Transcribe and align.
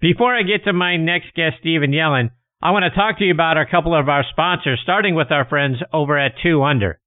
Before 0.00 0.34
I 0.34 0.42
get 0.44 0.64
to 0.64 0.72
my 0.72 0.96
next 0.96 1.34
guest, 1.34 1.56
Steven 1.60 1.92
Yellin, 1.92 2.30
I 2.62 2.70
want 2.70 2.84
to 2.84 2.98
talk 2.98 3.18
to 3.18 3.24
you 3.24 3.32
about 3.32 3.58
a 3.58 3.66
couple 3.70 3.94
of 3.94 4.08
our 4.08 4.24
sponsors, 4.30 4.80
starting 4.82 5.14
with 5.14 5.30
our 5.30 5.44
friends 5.44 5.76
over 5.92 6.18
at 6.18 6.32
2 6.42 6.62
Under. 6.62 6.98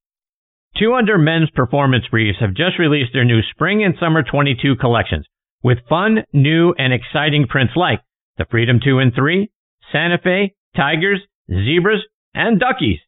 2 0.78 0.94
Under 0.94 1.18
men's 1.18 1.50
performance 1.50 2.04
briefs 2.08 2.38
have 2.38 2.54
just 2.54 2.78
released 2.78 3.12
their 3.12 3.24
new 3.24 3.40
spring 3.50 3.82
and 3.82 3.96
summer 3.98 4.22
22 4.22 4.76
collections 4.76 5.26
with 5.60 5.78
fun, 5.88 6.22
new, 6.32 6.72
and 6.78 6.92
exciting 6.92 7.48
prints 7.48 7.72
like 7.74 8.00
the 8.38 8.44
Freedom 8.48 8.78
2 8.78 9.00
and 9.00 9.12
3, 9.12 9.50
Santa 9.90 10.18
Fe, 10.22 10.54
Tigers, 10.76 11.20
Zebras, 11.50 12.02
and 12.32 12.60
Duckies. 12.60 13.00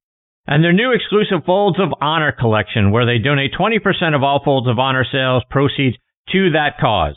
And 0.49 0.65
their 0.65 0.73
new 0.73 0.91
exclusive 0.93 1.45
Folds 1.47 1.79
of 1.79 1.95
Honor 2.01 2.33
collection, 2.33 2.91
where 2.91 3.07
they 3.07 3.19
donate 3.19 3.53
20% 3.53 4.17
of 4.17 4.25
all 4.25 4.43
Folds 4.45 4.69
of 4.69 4.81
Honor 4.81 5.07
sales 5.11 5.45
proceeds 5.49 5.97
to 6.33 6.51
that 6.51 6.79
cause. 6.81 7.17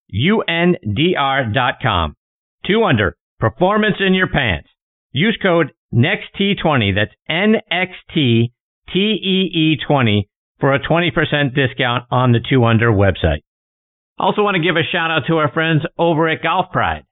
UNDR.com. 0.13 2.15
Two 2.65 2.83
under, 2.83 3.15
performance 3.39 3.95
in 3.99 4.13
your 4.13 4.27
pants. 4.27 4.69
Use 5.11 5.37
code 5.41 5.71
NEXT20, 5.93 6.95
that's 6.95 7.11
N-X-T-T-E-E-20 7.27 8.51
for 10.59 10.73
a 10.73 10.79
20% 10.79 11.55
discount 11.55 12.05
on 12.11 12.31
the 12.31 12.39
Two 12.47 12.63
Under 12.63 12.91
website. 12.91 13.41
Also 14.17 14.41
want 14.43 14.55
to 14.55 14.61
give 14.61 14.77
a 14.77 14.83
shout 14.91 15.11
out 15.11 15.23
to 15.27 15.37
our 15.37 15.51
friends 15.51 15.83
over 15.97 16.29
at 16.29 16.43
Golf 16.43 16.71
Pride. 16.71 17.03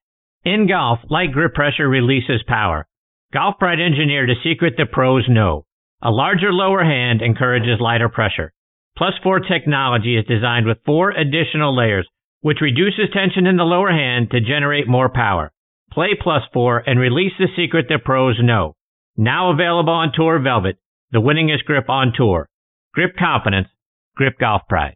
In 0.46 0.68
golf, 0.68 1.00
light 1.10 1.34
grip 1.34 1.54
pressure 1.54 1.90
releases 1.90 2.42
power. 2.48 2.88
Golf 3.34 3.60
Pride 3.60 3.80
engineered 3.80 4.30
a 4.30 4.36
secret 4.44 4.76
the 4.78 4.86
pros 4.86 5.28
know. 5.28 5.66
A 6.02 6.12
larger 6.12 6.54
lower 6.54 6.84
hand 6.84 7.22
encourages 7.22 7.82
lighter 7.82 8.08
pressure. 8.08 8.54
Plus 8.96 9.14
4 9.24 9.42
technology 9.42 10.16
is 10.16 10.26
designed 10.26 10.66
with 10.66 10.78
four 10.86 11.12
additional 11.12 11.76
layers 11.76 12.08
which 12.42 12.62
reduces 12.62 13.10
tension 13.12 13.46
in 13.46 13.58
the 13.58 13.64
lower 13.64 13.92
hand 13.92 14.32
to 14.32 14.40
generate 14.40 14.88
more 14.88 15.10
power. 15.10 15.52
Play 15.92 16.18
plus 16.20 16.44
four 16.54 16.84
and 16.86 17.00
release 17.00 17.34
the 17.38 17.48
secret 17.56 17.88
that 17.90 18.04
pros 18.04 18.38
know. 18.42 18.76
Now 19.18 19.52
available 19.52 19.94
on 19.94 20.12
Tour 20.14 20.40
Velvet, 20.40 20.78
the 21.12 21.20
winningest 21.20 21.66
grip 21.66 21.90
on 21.90 22.14
tour. 22.16 22.48
Grip 22.94 23.16
confidence, 23.18 23.68
grip 24.16 24.38
golf 24.40 24.62
pride. 24.70 24.96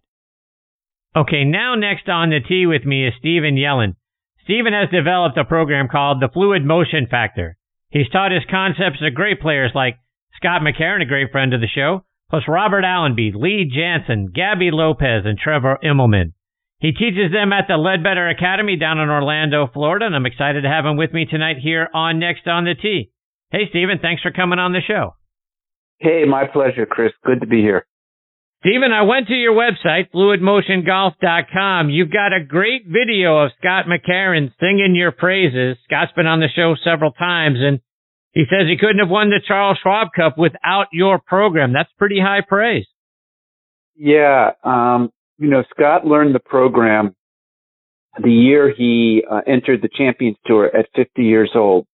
Okay, 1.15 1.43
now 1.43 1.75
next 1.75 2.09
on 2.09 2.29
the 2.29 2.39
tee 2.39 2.65
with 2.65 2.85
me 2.85 3.07
is 3.07 3.13
Steven 3.19 3.55
Yellin. 3.55 3.95
Steven 4.43 4.73
has 4.73 4.89
developed 4.89 5.37
a 5.37 5.45
program 5.45 5.87
called 5.87 6.21
the 6.21 6.29
Fluid 6.33 6.65
Motion 6.65 7.07
Factor. 7.09 7.57
He's 7.89 8.09
taught 8.09 8.31
his 8.31 8.43
concepts 8.49 8.99
to 8.99 9.11
great 9.11 9.39
players 9.39 9.71
like 9.75 9.99
Scott 10.35 10.61
McCarron, 10.61 11.01
a 11.01 11.05
great 11.05 11.31
friend 11.31 11.53
of 11.53 11.61
the 11.61 11.67
show, 11.67 12.03
plus 12.29 12.43
Robert 12.47 12.83
Allenby, 12.83 13.31
Lee 13.35 13.71
Janzen, 13.71 14.33
Gaby 14.33 14.71
Lopez, 14.71 15.23
and 15.25 15.37
Trevor 15.37 15.77
Immelman. 15.83 16.33
He 16.83 16.91
teaches 16.91 17.31
them 17.31 17.53
at 17.53 17.67
the 17.69 17.79
Leadbetter 17.79 18.29
Academy 18.29 18.75
down 18.75 18.99
in 18.99 19.07
Orlando, 19.07 19.69
Florida, 19.73 20.05
and 20.05 20.13
I'm 20.13 20.25
excited 20.25 20.63
to 20.63 20.67
have 20.67 20.85
him 20.85 20.97
with 20.97 21.13
me 21.13 21.23
tonight 21.23 21.55
here 21.63 21.87
on 21.93 22.19
Next 22.19 22.45
on 22.45 22.65
the 22.65 22.75
Tee. 22.75 23.09
Hey, 23.51 23.69
Steven, 23.69 23.99
thanks 24.01 24.21
for 24.21 24.31
coming 24.31 24.59
on 24.59 24.73
the 24.73 24.81
show. 24.85 25.15
Hey, 25.99 26.25
my 26.27 26.45
pleasure, 26.45 26.85
Chris. 26.85 27.13
Good 27.23 27.39
to 27.39 27.47
be 27.47 27.61
here. 27.61 27.85
Steven, 28.65 28.91
I 28.91 29.03
went 29.03 29.27
to 29.27 29.33
your 29.33 29.53
website, 29.53 30.11
fluidmotiongolf.com. 30.13 31.89
You've 31.89 32.11
got 32.11 32.33
a 32.33 32.43
great 32.43 32.83
video 32.85 33.45
of 33.45 33.51
Scott 33.59 33.85
McCarron 33.85 34.51
singing 34.59 34.93
your 34.93 35.13
praises. 35.13 35.77
Scott's 35.85 36.11
been 36.17 36.27
on 36.27 36.41
the 36.41 36.49
show 36.53 36.75
several 36.83 37.11
times, 37.11 37.59
and 37.61 37.79
he 38.33 38.43
says 38.49 38.67
he 38.67 38.75
couldn't 38.77 38.99
have 38.99 39.09
won 39.09 39.29
the 39.29 39.39
Charles 39.47 39.77
Schwab 39.81 40.09
Cup 40.13 40.37
without 40.37 40.87
your 40.91 41.17
program. 41.17 41.71
That's 41.71 41.91
pretty 41.97 42.19
high 42.19 42.41
praise. 42.45 42.87
Yeah, 43.95 44.51
um, 44.65 45.13
you 45.37 45.49
know, 45.49 45.63
Scott 45.71 46.05
learned 46.05 46.35
the 46.35 46.39
program 46.39 47.15
the 48.21 48.31
year 48.31 48.73
he 48.75 49.23
uh, 49.29 49.41
entered 49.47 49.81
the 49.81 49.89
Champions 49.89 50.37
Tour 50.45 50.69
at 50.75 50.87
50 50.95 51.23
years 51.23 51.51
old. 51.55 51.87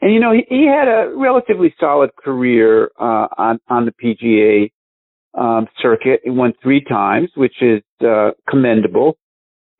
And 0.00 0.12
you 0.12 0.18
know, 0.18 0.32
he, 0.32 0.44
he 0.48 0.66
had 0.66 0.88
a 0.88 1.12
relatively 1.14 1.72
solid 1.78 2.10
career 2.16 2.90
uh, 2.98 3.28
on 3.38 3.60
on 3.68 3.86
the 3.86 3.92
PGA 3.92 4.72
um, 5.40 5.68
circuit. 5.80 6.20
He 6.24 6.30
won 6.30 6.54
three 6.60 6.82
times, 6.82 7.30
which 7.36 7.62
is 7.62 7.82
uh, 8.04 8.30
commendable. 8.50 9.16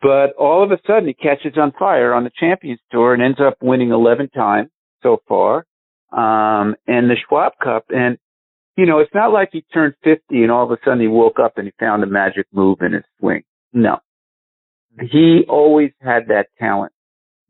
But 0.01 0.33
all 0.39 0.63
of 0.63 0.71
a 0.71 0.79
sudden, 0.87 1.09
he 1.09 1.15
catches 1.15 1.57
on 1.57 1.73
fire 1.79 2.15
on 2.15 2.25
the 2.25 2.31
Champions 2.39 2.81
Tour 2.91 3.15
and 3.15 3.23
ends 3.23 3.41
up 3.41 3.57
winning 3.61 3.91
11 3.91 4.31
times 4.31 4.69
so 5.03 5.19
far, 5.29 5.65
um, 6.13 6.77
and 6.87 7.11
the 7.11 7.17
Schwab 7.29 7.53
Cup. 7.63 7.85
And 7.89 8.17
you 8.77 8.87
know, 8.87 8.99
it's 8.99 9.15
not 9.15 9.33
like 9.33 9.51
he 9.53 9.65
turned 9.73 9.95
50 10.03 10.43
and 10.43 10.51
all 10.51 10.65
of 10.65 10.71
a 10.71 10.79
sudden 10.85 11.01
he 11.01 11.09
woke 11.09 11.39
up 11.39 11.59
and 11.59 11.67
he 11.67 11.73
found 11.79 12.03
a 12.03 12.07
magic 12.07 12.47
move 12.53 12.79
in 12.81 12.93
his 12.93 13.05
swing. 13.19 13.43
No. 13.73 13.99
He 15.01 15.45
always 15.49 15.93
had 16.01 16.29
that 16.29 16.47
talent. 16.59 16.93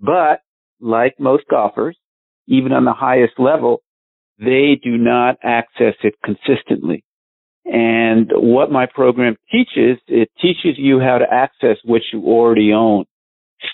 But 0.00 0.43
like 0.81 1.19
most 1.19 1.44
golfers, 1.49 1.97
even 2.47 2.72
on 2.72 2.84
the 2.84 2.93
highest 2.93 3.34
level, 3.38 3.82
they 4.38 4.78
do 4.82 4.99
not 4.99 5.37
access 5.43 5.94
it 6.03 6.15
consistently. 6.25 7.05
And 7.65 8.31
what 8.34 8.72
my 8.72 8.87
program 8.87 9.37
teaches, 9.50 9.99
it 10.09 10.31
teaches 10.41 10.77
you 10.77 10.99
how 10.99 11.19
to 11.19 11.32
access 11.32 11.77
what 11.84 12.03
you 12.12 12.25
already 12.25 12.72
own. 12.72 13.05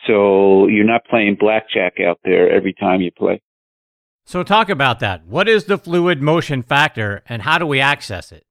So 0.07 0.67
you're 0.67 0.85
not 0.85 1.07
playing 1.09 1.39
blackjack 1.41 1.95
out 2.07 2.21
there 2.23 2.51
every 2.51 2.75
time 2.75 3.01
you 3.01 3.11
play. 3.11 3.41
So, 4.29 4.43
talk 4.43 4.69
about 4.69 5.01
that. 5.01 5.25
What 5.25 5.49
is 5.49 5.65
the 5.65 5.79
fluid 5.79 6.21
motion 6.21 6.63
factor 6.63 7.23
and 7.31 7.41
how 7.41 7.57
do 7.57 7.65
we 7.65 7.81
access 7.81 8.31
it? 8.31 8.45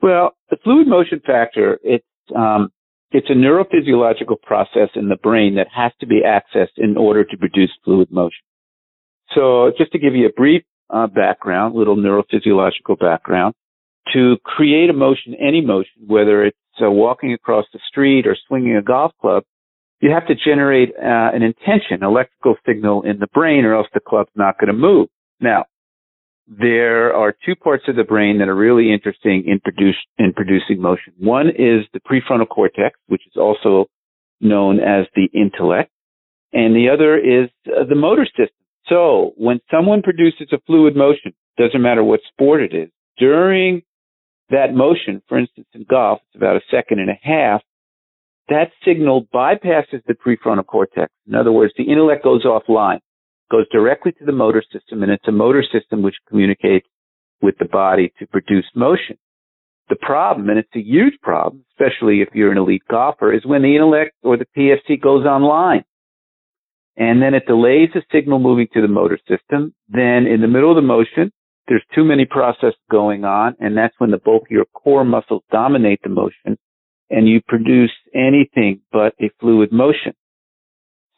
Well, 0.00 0.30
the 0.48 0.56
fluid 0.64 0.88
motion 0.88 1.20
factor, 1.26 1.78
it's, 1.82 2.06
um, 2.34 2.70
it's 3.10 3.28
a 3.28 3.34
neurophysiological 3.34 4.40
process 4.40 4.88
in 4.94 5.10
the 5.10 5.16
brain 5.16 5.56
that 5.56 5.66
has 5.76 5.92
to 6.00 6.06
be 6.06 6.22
accessed 6.24 6.78
in 6.78 6.96
order 6.96 7.22
to 7.22 7.36
produce 7.36 7.70
fluid 7.84 8.10
motion. 8.10 8.40
So, 9.34 9.72
just 9.76 9.92
to 9.92 9.98
give 9.98 10.14
you 10.14 10.24
a 10.24 10.32
brief 10.32 10.62
uh, 10.88 11.06
background, 11.06 11.74
little 11.74 11.96
neurophysiological 11.96 12.98
background, 12.98 13.54
to 14.14 14.38
create 14.42 14.88
a 14.88 14.94
motion, 14.94 15.34
any 15.38 15.60
motion, 15.60 16.06
whether 16.06 16.46
it's 16.46 16.56
uh, 16.82 16.90
walking 16.90 17.34
across 17.34 17.66
the 17.74 17.80
street 17.90 18.26
or 18.26 18.38
swinging 18.48 18.74
a 18.74 18.82
golf 18.82 19.12
club, 19.20 19.42
you 20.00 20.10
have 20.10 20.26
to 20.28 20.34
generate 20.34 20.90
uh, 20.96 21.30
an 21.34 21.42
intention, 21.42 22.02
electrical 22.02 22.56
signal 22.66 23.02
in 23.02 23.18
the 23.18 23.26
brain, 23.28 23.64
or 23.64 23.74
else 23.74 23.86
the 23.92 24.00
club's 24.00 24.30
not 24.34 24.58
going 24.58 24.68
to 24.68 24.72
move. 24.72 25.08
Now, 25.40 25.66
there 26.46 27.14
are 27.14 27.34
two 27.44 27.54
parts 27.54 27.84
of 27.86 27.96
the 27.96 28.04
brain 28.04 28.38
that 28.38 28.48
are 28.48 28.56
really 28.56 28.92
interesting 28.92 29.44
in, 29.46 29.60
produce, 29.60 29.96
in 30.18 30.32
producing 30.32 30.80
motion. 30.80 31.12
One 31.18 31.48
is 31.48 31.86
the 31.92 32.00
prefrontal 32.00 32.48
cortex, 32.48 32.98
which 33.06 33.22
is 33.26 33.34
also 33.36 33.86
known 34.40 34.80
as 34.80 35.06
the 35.14 35.28
intellect, 35.34 35.90
and 36.52 36.74
the 36.74 36.88
other 36.92 37.16
is 37.16 37.50
uh, 37.68 37.84
the 37.88 37.94
motor 37.94 38.24
system. 38.24 38.48
So 38.88 39.32
when 39.36 39.60
someone 39.70 40.02
produces 40.02 40.48
a 40.52 40.58
fluid 40.66 40.96
motion, 40.96 41.34
doesn't 41.58 41.82
matter 41.82 42.02
what 42.02 42.20
sport 42.32 42.62
it 42.62 42.74
is, 42.74 42.88
during 43.18 43.82
that 44.48 44.74
motion, 44.74 45.22
for 45.28 45.38
instance, 45.38 45.68
in 45.74 45.84
golf, 45.88 46.20
it's 46.28 46.36
about 46.36 46.56
a 46.56 46.60
second 46.70 46.98
and 46.98 47.10
a 47.10 47.18
half, 47.22 47.62
that 48.50 48.72
signal 48.84 49.26
bypasses 49.32 50.02
the 50.06 50.14
prefrontal 50.14 50.66
cortex. 50.66 51.12
In 51.26 51.34
other 51.34 51.52
words, 51.52 51.72
the 51.78 51.84
intellect 51.84 52.24
goes 52.24 52.44
offline, 52.44 52.98
goes 53.50 53.66
directly 53.70 54.12
to 54.12 54.24
the 54.24 54.32
motor 54.32 54.62
system, 54.72 55.02
and 55.02 55.10
it's 55.10 55.26
a 55.28 55.32
motor 55.32 55.62
system 55.62 56.02
which 56.02 56.16
communicates 56.28 56.86
with 57.40 57.54
the 57.58 57.64
body 57.64 58.12
to 58.18 58.26
produce 58.26 58.66
motion. 58.74 59.16
The 59.88 59.96
problem, 59.96 60.48
and 60.50 60.58
it's 60.58 60.74
a 60.74 60.80
huge 60.80 61.14
problem, 61.22 61.64
especially 61.72 62.20
if 62.20 62.28
you're 62.34 62.52
an 62.52 62.58
elite 62.58 62.82
golfer, 62.90 63.32
is 63.32 63.46
when 63.46 63.62
the 63.62 63.74
intellect 63.74 64.12
or 64.22 64.36
the 64.36 64.46
PFC 64.56 65.00
goes 65.00 65.24
online. 65.24 65.84
And 66.96 67.22
then 67.22 67.34
it 67.34 67.46
delays 67.46 67.88
the 67.94 68.02
signal 68.12 68.40
moving 68.40 68.68
to 68.74 68.82
the 68.82 68.88
motor 68.88 69.18
system. 69.28 69.74
Then 69.88 70.26
in 70.26 70.40
the 70.40 70.48
middle 70.48 70.70
of 70.70 70.76
the 70.76 70.82
motion, 70.82 71.32
there's 71.66 71.84
too 71.94 72.04
many 72.04 72.24
processes 72.24 72.74
going 72.90 73.24
on, 73.24 73.54
and 73.60 73.76
that's 73.76 73.94
when 73.98 74.10
the 74.10 74.18
bulk 74.18 74.42
of 74.42 74.50
your 74.50 74.66
core 74.74 75.04
muscles 75.04 75.42
dominate 75.50 76.00
the 76.02 76.10
motion 76.10 76.58
and 77.10 77.28
you 77.28 77.40
produce 77.46 77.92
anything 78.14 78.80
but 78.92 79.14
a 79.20 79.30
fluid 79.40 79.72
motion. 79.72 80.14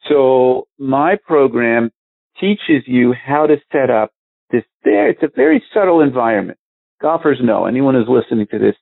So 0.09 0.67
my 0.79 1.17
program 1.27 1.91
teaches 2.41 2.85
you 2.87 3.13
how 3.13 3.47
to 3.47 3.57
set 3.71 3.91
up 3.91 4.11
this 4.51 4.65
there. 4.85 5.09
It's 5.09 5.23
a 5.23 5.31
very 5.35 5.63
subtle 5.73 6.01
environment. 6.01 6.59
Golfers 7.01 7.39
know, 7.43 7.67
anyone 7.67 7.95
who's 7.95 8.09
listening 8.09 8.47
to 8.51 8.59
this 8.59 8.75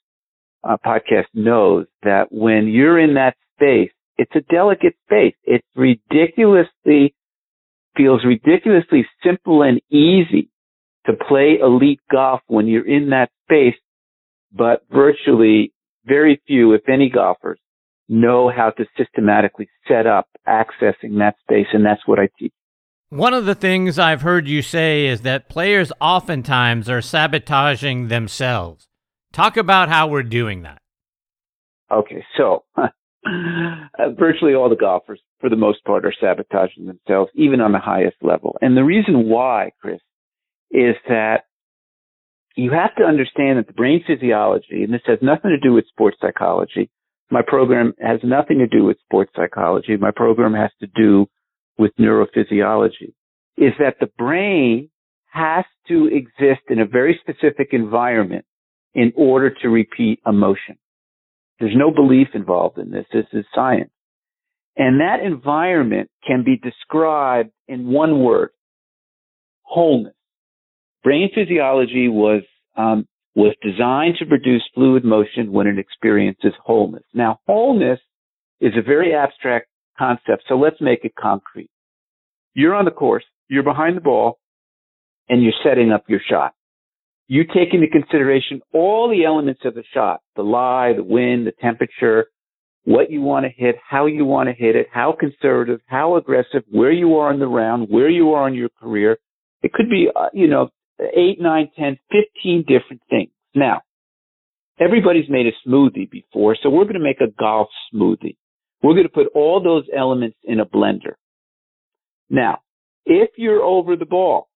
uh, 0.63 0.77
podcast 0.85 1.27
knows 1.35 1.87
that 2.03 2.27
when 2.31 2.69
you're 2.69 2.99
in 2.99 3.15
that 3.15 3.35
space, 3.57 3.91
it's 4.17 4.35
a 4.35 4.53
delicate 4.53 4.95
space. 5.07 5.35
It's 5.45 5.67
ridiculously 5.75 7.15
feels 7.97 8.25
ridiculously 8.25 9.07
simple 9.25 9.63
and 9.63 9.81
easy 9.91 10.51
to 11.07 11.13
play 11.29 11.59
elite 11.61 12.01
golf 12.11 12.41
when 12.47 12.67
you're 12.67 12.87
in 12.87 13.11
that 13.11 13.31
space, 13.45 13.75
but 14.53 14.85
virtually 14.93 15.73
very 16.05 16.41
few, 16.47 16.73
if 16.73 16.89
any 16.89 17.11
golfers 17.11 17.61
know 18.09 18.51
how 18.55 18.71
to 18.71 18.85
systematically 18.99 19.69
set 19.87 20.07
up 20.07 20.27
accessing 20.47 21.19
that 21.19 21.37
space. 21.41 21.69
And 21.73 21.87
that's 21.87 22.07
what 22.07 22.19
I 22.19 22.29
teach. 22.39 22.53
One 23.09 23.35
of 23.35 23.45
the 23.45 23.55
things 23.55 23.99
I've 23.99 24.23
heard 24.23 24.47
you 24.47 24.63
say 24.63 25.07
is 25.07 25.23
that 25.23 25.49
players 25.49 25.93
oftentimes 26.01 26.89
are 26.89 27.03
sabotaging 27.03 28.09
themselves. 28.09 28.89
Talk 29.33 29.57
about 29.57 29.89
how 29.89 30.09
we're 30.09 30.23
doing 30.23 30.63
that. 30.63 30.81
Okay, 31.91 32.25
so 32.37 32.65
virtually 34.19 34.55
all 34.55 34.69
the 34.69 34.77
golfers, 34.77 35.21
for 35.41 35.49
the 35.49 35.57
most 35.57 35.85
part, 35.85 36.05
are 36.05 36.15
sabotaging 36.21 36.87
themselves, 36.87 37.31
even 37.35 37.61
on 37.61 37.73
the 37.73 37.79
highest 37.79 38.17
level. 38.23 38.57
And 38.61 38.77
the 38.77 38.85
reason 38.85 39.29
why, 39.29 39.73
Chris, 39.81 40.01
is 40.71 40.95
that 41.09 41.45
you 42.57 42.73
have 42.73 42.95
to 42.97 43.05
understand 43.05 43.59
that 43.59 43.67
the 43.67 43.73
brain 43.73 44.03
physiology, 44.07 44.83
and 44.83 44.93
this 44.93 45.03
has 45.07 45.19
nothing 45.23 45.51
to 45.51 45.59
do 45.59 45.73
with 45.73 45.87
sports 45.89 46.17
psychology. 46.21 46.91
My 47.31 47.43
program 47.47 47.95
has 48.01 48.21
nothing 48.25 48.59
to 48.59 48.67
do 48.67 48.85
with 48.85 48.99
sports 49.05 49.31
psychology. 49.37 49.97
My 49.97 50.11
program 50.11 50.55
has 50.55 50.71
to 50.81 50.89
do 50.89 51.27
with 51.79 51.93
neurophysiology, 51.99 53.15
is 53.57 53.73
that 53.79 53.97
the 54.01 54.11
brain 54.19 54.91
has 55.27 55.65
to 55.89 56.09
exist 56.09 56.63
in 56.69 56.81
a 56.81 56.87
very 56.87 57.19
specific 57.21 57.69
environment 57.73 58.45
in 58.95 59.13
order 59.17 59.51
to 59.63 59.69
repeat 59.69 60.21
emotion. 60.27 60.77
There's 61.61 61.77
no 61.77 61.93
belief 61.93 62.29
involved 62.35 62.79
in 62.79 62.91
this. 62.91 63.07
This 63.13 63.27
is 63.33 63.45
science. 63.55 63.91
And 64.77 65.01
that 65.01 65.21
environment 65.25 66.11
can 66.27 66.43
be 66.45 66.57
described 66.57 67.51
in 67.69 67.87
one 67.87 68.21
word, 68.21 68.51
wholeness. 69.63 70.15
Brain 71.03 71.31
physiology 71.35 72.09
was, 72.09 72.43
um, 72.77 73.07
was 73.35 73.55
designed 73.63 74.17
to 74.19 74.27
produce 74.27 74.63
fluid 74.75 75.05
motion 75.05 75.53
when 75.53 75.67
it 75.67 75.79
experiences 75.79 76.53
wholeness. 76.63 77.05
Now, 77.15 77.41
wholeness 77.47 78.01
is 78.61 78.73
a 78.77 78.83
very 78.83 79.15
abstract 79.15 79.69
concept, 79.99 80.45
so 80.49 80.57
let's 80.57 80.81
make 80.81 81.05
it 81.05 81.13
concrete. 81.19 81.71
You're 82.55 82.75
on 82.75 82.85
the 82.85 82.91
course, 82.91 83.25
you're 83.49 83.63
behind 83.63 83.97
the 83.97 84.01
ball, 84.03 84.39
and 85.29 85.43
you're 85.43 85.53
setting 85.63 85.93
up 85.93 86.05
your 86.09 86.21
shot 86.29 86.55
you 87.31 87.45
take 87.45 87.73
into 87.73 87.87
consideration 87.87 88.61
all 88.75 89.09
the 89.09 89.25
elements 89.25 89.61
of 89.65 89.75
the 89.75 89.85
shot, 89.95 90.21
the 90.35 90.43
lie, 90.43 90.93
the 90.97 91.05
wind, 91.05 91.47
the 91.47 91.53
temperature, 91.63 92.27
what 92.83 93.09
you 93.09 93.21
want 93.21 93.47
to 93.47 93.53
hit, 93.57 93.77
how 93.89 94.07
you 94.07 94.25
want 94.25 94.49
to 94.49 94.53
hit 94.53 94.75
it, 94.75 94.89
how 94.93 95.15
conservative, 95.19 95.79
how 95.87 96.17
aggressive, 96.17 96.65
where 96.73 96.91
you 96.91 97.15
are 97.19 97.33
in 97.33 97.39
the 97.39 97.47
round, 97.47 97.89
where 97.89 98.11
you 98.11 98.33
are 98.33 98.49
in 98.49 98.55
your 98.55 98.69
career. 98.81 99.17
It 99.63 99.73
could 99.73 99.89
be, 99.89 100.09
uh, 100.13 100.31
you 100.33 100.49
know, 100.49 100.71
eight, 101.01 101.41
nine, 101.41 101.71
ten, 101.77 101.99
fifteen 102.11 102.65
different 102.67 103.03
things. 103.09 103.31
Now, 103.55 103.83
everybody's 104.79 105.29
made 105.29 105.47
a 105.47 105.69
smoothie 105.69 106.11
before, 106.11 106.57
so 106.63 106.71
we're 106.71 106.85
going 106.85 106.95
to 106.95 107.01
make 107.01 107.21
a 107.21 107.31
golf 107.39 107.69
smoothie. 107.93 108.37
We're 108.83 108.95
going 108.95 109.05
to 109.05 109.13
put 109.13 109.29
all 109.35 109.63
those 109.63 109.85
elements 109.97 110.37
in 110.45 110.61
a 110.61 110.67
blender. 110.67 111.15
Now, 112.29 112.61
if 113.05 113.31
you're 113.37 113.63
over 113.63 113.97
the 113.97 114.07
ball, 114.07 114.49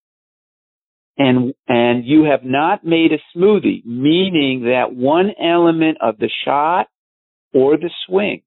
and 1.16 1.54
and 1.68 2.04
you 2.04 2.24
have 2.24 2.40
not 2.42 2.84
made 2.84 3.12
a 3.12 3.38
smoothie, 3.38 3.84
meaning 3.84 4.64
that 4.64 4.94
one 4.94 5.30
element 5.40 5.98
of 6.00 6.18
the 6.18 6.30
shot 6.44 6.88
or 7.52 7.76
the 7.76 7.90
swing 8.06 8.42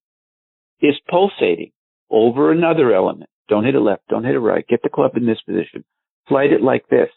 is 0.82 0.96
pulsating 1.10 1.72
over 2.10 2.52
another 2.52 2.94
element. 2.94 3.30
Don't 3.48 3.64
hit 3.64 3.76
it 3.76 3.80
left, 3.80 4.04
don't 4.10 4.26
hit 4.26 4.36
it 4.36 4.40
right. 4.40 4.68
Get 4.68 4.82
the 4.84 4.90
club 4.90 5.12
in 5.16 5.26
this 5.26 5.42
position. 5.46 5.86
Flight 6.28 6.52
it 6.52 6.62
like 6.62 6.88
this. 6.90 7.08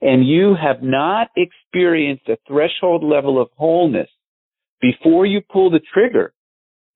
And 0.00 0.26
you 0.26 0.54
have 0.60 0.82
not 0.82 1.28
experienced 1.36 2.28
a 2.28 2.36
threshold 2.46 3.02
level 3.02 3.40
of 3.40 3.48
wholeness 3.56 4.08
before 4.80 5.24
you 5.24 5.40
pull 5.40 5.70
the 5.70 5.80
trigger, 5.94 6.32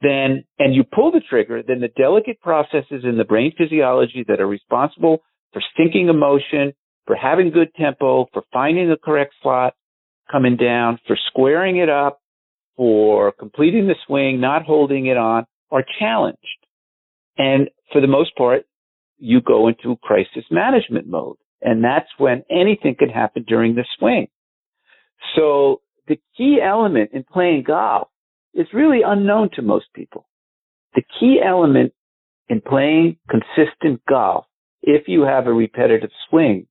then, 0.03 0.45
and 0.59 0.75
you 0.75 0.85
pull 0.85 1.11
the 1.11 1.21
trigger, 1.21 1.63
then 1.67 1.81
the 1.81 1.89
delicate 1.89 2.41
processes 2.41 3.05
in 3.05 3.17
the 3.17 3.25
brain 3.25 3.53
physiology 3.57 4.25
that 4.29 4.41
are 4.41 4.47
responsible 4.47 5.23
for 5.53 5.63
syncing 5.79 6.09
emotion, 6.09 6.73
for 7.07 7.17
having 7.17 7.51
good 7.51 7.75
tempo, 7.75 8.27
for 8.33 8.43
finding 8.53 8.89
the 8.89 8.97
correct 9.03 9.35
slot 9.43 9.75
coming 10.31 10.57
down, 10.57 10.99
for 11.07 11.17
squaring 11.29 11.79
it 11.79 11.89
up, 11.89 12.21
for 12.77 13.33
completing 13.33 13.87
the 13.87 13.97
swing, 14.07 14.41
not 14.41 14.63
holding 14.63 15.07
it 15.07 15.17
on, 15.17 15.45
are 15.71 15.85
challenged. 15.99 16.39
And 17.37 17.69
for 17.93 18.01
the 18.01 18.07
most 18.07 18.37
part, 18.37 18.65
you 19.19 19.41
go 19.41 19.69
into 19.69 19.97
crisis 20.03 20.45
management 20.51 21.07
mode. 21.07 21.37
And 21.63 21.85
that's 21.85 22.09
when 22.19 22.43
anything 22.51 22.97
can 22.99 23.11
happen 23.11 23.45
during 23.47 23.75
the 23.75 23.85
swing. 23.99 24.29
So 25.37 25.83
the 26.09 26.19
key 26.37 26.59
element 26.63 27.11
in 27.13 27.25
playing 27.25 27.65
golf 27.67 28.09
is 28.55 28.67
really 28.73 29.01
unknown 29.05 29.51
to 29.55 29.63
most 29.63 29.87
people. 29.95 30.27
The 30.95 31.03
key 31.21 31.41
element 31.45 31.93
in 32.49 32.61
playing 32.61 33.19
consistent 33.29 34.03
golf, 34.09 34.47
if 34.83 35.07
you 35.07 35.23
have 35.23 35.47
a 35.47 35.53
repetitive 35.53 36.11
swing, 36.29 36.67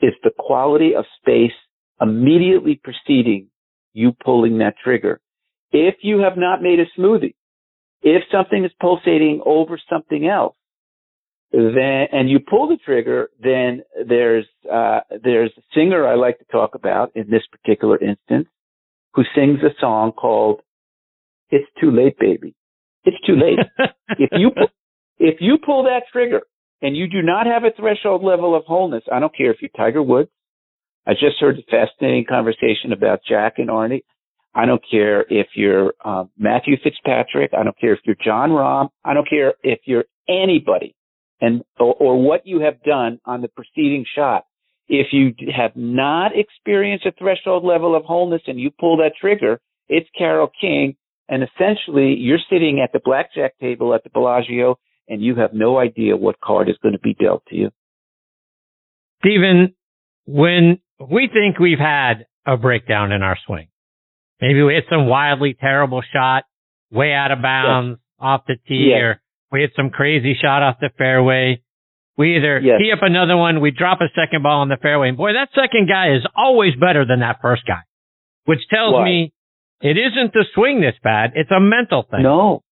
is 0.00 0.12
the 0.22 0.30
quality 0.38 0.94
of 0.94 1.06
space 1.20 1.56
immediately 2.00 2.80
preceding 2.82 3.48
you 3.94 4.12
pulling 4.24 4.58
that 4.58 4.74
trigger. 4.82 5.20
If 5.72 5.96
you 6.02 6.20
have 6.20 6.36
not 6.36 6.62
made 6.62 6.78
a 6.78 6.86
smoothie, 6.98 7.34
if 8.02 8.22
something 8.30 8.64
is 8.64 8.70
pulsating 8.80 9.42
over 9.44 9.78
something 9.90 10.26
else, 10.28 10.54
then 11.52 12.06
and 12.12 12.28
you 12.28 12.38
pull 12.40 12.68
the 12.68 12.76
trigger, 12.84 13.30
then 13.40 13.82
there's 14.06 14.46
uh, 14.70 15.00
there's 15.22 15.52
a 15.56 15.62
singer 15.74 16.06
I 16.06 16.14
like 16.14 16.38
to 16.38 16.44
talk 16.52 16.74
about 16.74 17.12
in 17.14 17.30
this 17.30 17.42
particular 17.50 17.98
instance 17.98 18.48
who 19.14 19.22
sings 19.34 19.60
a 19.62 19.74
song 19.80 20.12
called 20.12 20.60
"It's 21.50 21.68
Too 21.80 21.90
Late, 21.90 22.18
Baby." 22.18 22.54
It's 23.04 23.16
too 23.26 23.36
late. 23.36 23.58
if 24.18 24.30
you 24.32 24.50
if 25.18 25.36
you 25.40 25.56
pull 25.64 25.84
that 25.84 26.02
trigger 26.12 26.42
and 26.82 26.96
you 26.96 27.08
do 27.08 27.22
not 27.22 27.46
have 27.46 27.64
a 27.64 27.74
threshold 27.76 28.22
level 28.22 28.54
of 28.54 28.64
wholeness, 28.66 29.04
I 29.10 29.18
don't 29.18 29.34
care 29.34 29.50
if 29.50 29.58
you're 29.62 29.70
Tiger 29.76 30.02
Woods. 30.02 30.30
I 31.06 31.12
just 31.12 31.40
heard 31.40 31.58
a 31.58 31.62
fascinating 31.70 32.26
conversation 32.28 32.92
about 32.92 33.20
Jack 33.26 33.54
and 33.56 33.70
Arnie. 33.70 34.02
I 34.54 34.66
don't 34.66 34.82
care 34.90 35.24
if 35.30 35.46
you're 35.54 35.94
uh, 36.04 36.24
Matthew 36.36 36.76
Fitzpatrick. 36.82 37.52
I 37.58 37.62
don't 37.62 37.78
care 37.78 37.94
if 37.94 38.00
you're 38.04 38.16
Jon 38.22 38.50
Rahm. 38.50 38.90
I 39.04 39.14
don't 39.14 39.28
care 39.28 39.54
if 39.62 39.80
you're 39.86 40.04
anybody 40.28 40.94
and 41.40 41.62
or, 41.78 41.94
or 41.94 42.22
what 42.22 42.46
you 42.46 42.60
have 42.60 42.82
done 42.82 43.20
on 43.24 43.42
the 43.42 43.48
preceding 43.48 44.04
shot. 44.14 44.44
If 44.88 45.08
you 45.12 45.34
have 45.54 45.72
not 45.76 46.32
experienced 46.34 47.04
a 47.04 47.12
threshold 47.12 47.64
level 47.64 47.94
of 47.94 48.04
wholeness 48.04 48.42
and 48.46 48.58
you 48.58 48.70
pull 48.70 48.96
that 48.98 49.12
trigger, 49.20 49.60
it's 49.88 50.08
Carole 50.16 50.50
King. 50.60 50.96
And 51.28 51.42
essentially, 51.42 52.14
you're 52.14 52.38
sitting 52.50 52.80
at 52.82 52.92
the 52.92 53.00
blackjack 53.04 53.58
table 53.58 53.94
at 53.94 54.02
the 54.02 54.10
Bellagio 54.10 54.78
and 55.08 55.22
you 55.22 55.36
have 55.36 55.52
no 55.52 55.78
idea 55.78 56.16
what 56.16 56.40
card 56.40 56.68
is 56.68 56.76
going 56.82 56.92
to 56.92 57.00
be 57.00 57.14
dealt 57.14 57.42
to 57.48 57.56
you. 57.56 57.70
Steven, 59.20 59.74
when 60.26 60.78
we 61.00 61.28
think 61.32 61.58
we've 61.58 61.78
had 61.78 62.26
a 62.46 62.56
breakdown 62.56 63.12
in 63.12 63.22
our 63.22 63.36
swing, 63.46 63.68
maybe 64.40 64.62
we 64.62 64.74
hit 64.74 64.84
some 64.90 65.06
wildly 65.06 65.56
terrible 65.58 66.02
shot 66.12 66.44
way 66.90 67.12
out 67.12 67.30
of 67.30 67.42
bounds 67.42 67.98
yes. 67.98 67.98
off 68.20 68.42
the 68.46 68.56
tee 68.68 68.90
yes. 68.90 69.02
or 69.02 69.20
we 69.50 69.60
hit 69.60 69.72
some 69.76 69.90
crazy 69.90 70.36
shot 70.40 70.62
off 70.62 70.76
the 70.80 70.90
fairway. 70.96 71.62
We 72.16 72.36
either 72.36 72.58
yes. 72.58 72.80
tee 72.80 72.90
up 72.92 73.02
another 73.02 73.36
one, 73.36 73.60
we 73.60 73.70
drop 73.70 74.00
a 74.00 74.08
second 74.14 74.42
ball 74.42 74.60
on 74.60 74.68
the 74.68 74.76
fairway, 74.76 75.08
and 75.08 75.16
boy, 75.16 75.34
that 75.34 75.50
second 75.54 75.88
guy 75.88 76.16
is 76.16 76.26
always 76.36 76.74
better 76.74 77.06
than 77.06 77.20
that 77.20 77.38
first 77.40 77.62
guy, 77.66 77.82
which 78.44 78.60
tells 78.68 78.94
Why? 78.94 79.04
me 79.04 79.32
it 79.80 79.96
isn't 79.96 80.32
the 80.32 80.44
swing 80.54 80.80
that's 80.80 80.98
bad. 81.02 81.32
It's 81.36 81.50
a 81.52 81.60
mental 81.60 82.04
thing. 82.10 82.22
No. 82.22 82.64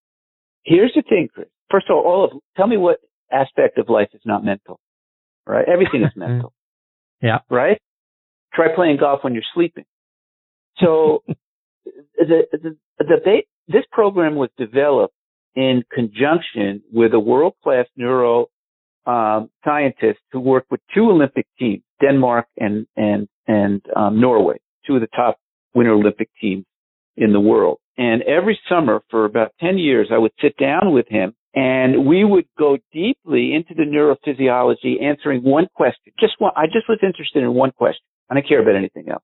Here's 0.64 0.92
the 0.96 1.02
thing, 1.02 1.28
Chris 1.32 1.46
first 1.70 1.86
of 1.88 1.96
all, 1.96 2.02
all 2.02 2.24
of 2.24 2.30
tell 2.56 2.66
me 2.66 2.76
what 2.76 2.98
aspect 3.30 3.78
of 3.78 3.88
life 3.88 4.08
is 4.14 4.20
not 4.24 4.44
mental, 4.44 4.80
right? 5.46 5.66
Everything 5.68 6.02
is 6.02 6.12
mental. 6.16 6.52
yeah. 7.22 7.38
Right? 7.50 7.80
Try 8.54 8.68
playing 8.74 8.98
golf 8.98 9.20
when 9.22 9.34
you're 9.34 9.42
sleeping. 9.54 9.84
So 10.78 11.22
the, 11.84 12.42
the, 12.52 12.76
the, 12.98 13.42
this 13.68 13.84
program 13.90 14.36
was 14.36 14.50
developed 14.56 15.14
in 15.56 15.82
conjunction 15.92 16.82
with 16.92 17.14
a 17.14 17.18
world-class 17.18 17.86
neuro 17.96 18.46
um, 19.06 19.50
scientist 19.64 20.18
who 20.32 20.40
worked 20.40 20.70
with 20.70 20.80
two 20.94 21.10
Olympic 21.10 21.46
teams, 21.58 21.82
Denmark 22.00 22.46
and 22.58 22.86
and 22.96 23.28
and 23.46 23.80
um, 23.94 24.20
Norway, 24.20 24.56
two 24.86 24.96
of 24.96 25.00
the 25.00 25.08
top 25.08 25.38
Winter 25.74 25.92
Olympic 25.92 26.28
teams 26.40 26.64
in 27.16 27.32
the 27.32 27.40
world. 27.40 27.78
And 27.96 28.22
every 28.22 28.58
summer 28.68 29.00
for 29.10 29.24
about 29.24 29.52
10 29.60 29.78
years, 29.78 30.08
I 30.12 30.18
would 30.18 30.32
sit 30.40 30.56
down 30.58 30.92
with 30.92 31.06
him 31.08 31.34
and 31.54 32.06
we 32.06 32.24
would 32.24 32.46
go 32.58 32.76
deeply 32.92 33.54
into 33.54 33.74
the 33.74 33.84
neurophysiology, 33.84 35.02
answering 35.02 35.42
one 35.42 35.68
question. 35.74 36.12
Just 36.20 36.34
one, 36.38 36.52
I 36.56 36.66
just 36.66 36.88
was 36.88 36.98
interested 37.02 37.42
in 37.42 37.54
one 37.54 37.70
question. 37.70 38.02
I 38.28 38.34
don't 38.34 38.46
care 38.46 38.60
about 38.60 38.76
anything 38.76 39.08
else. 39.08 39.22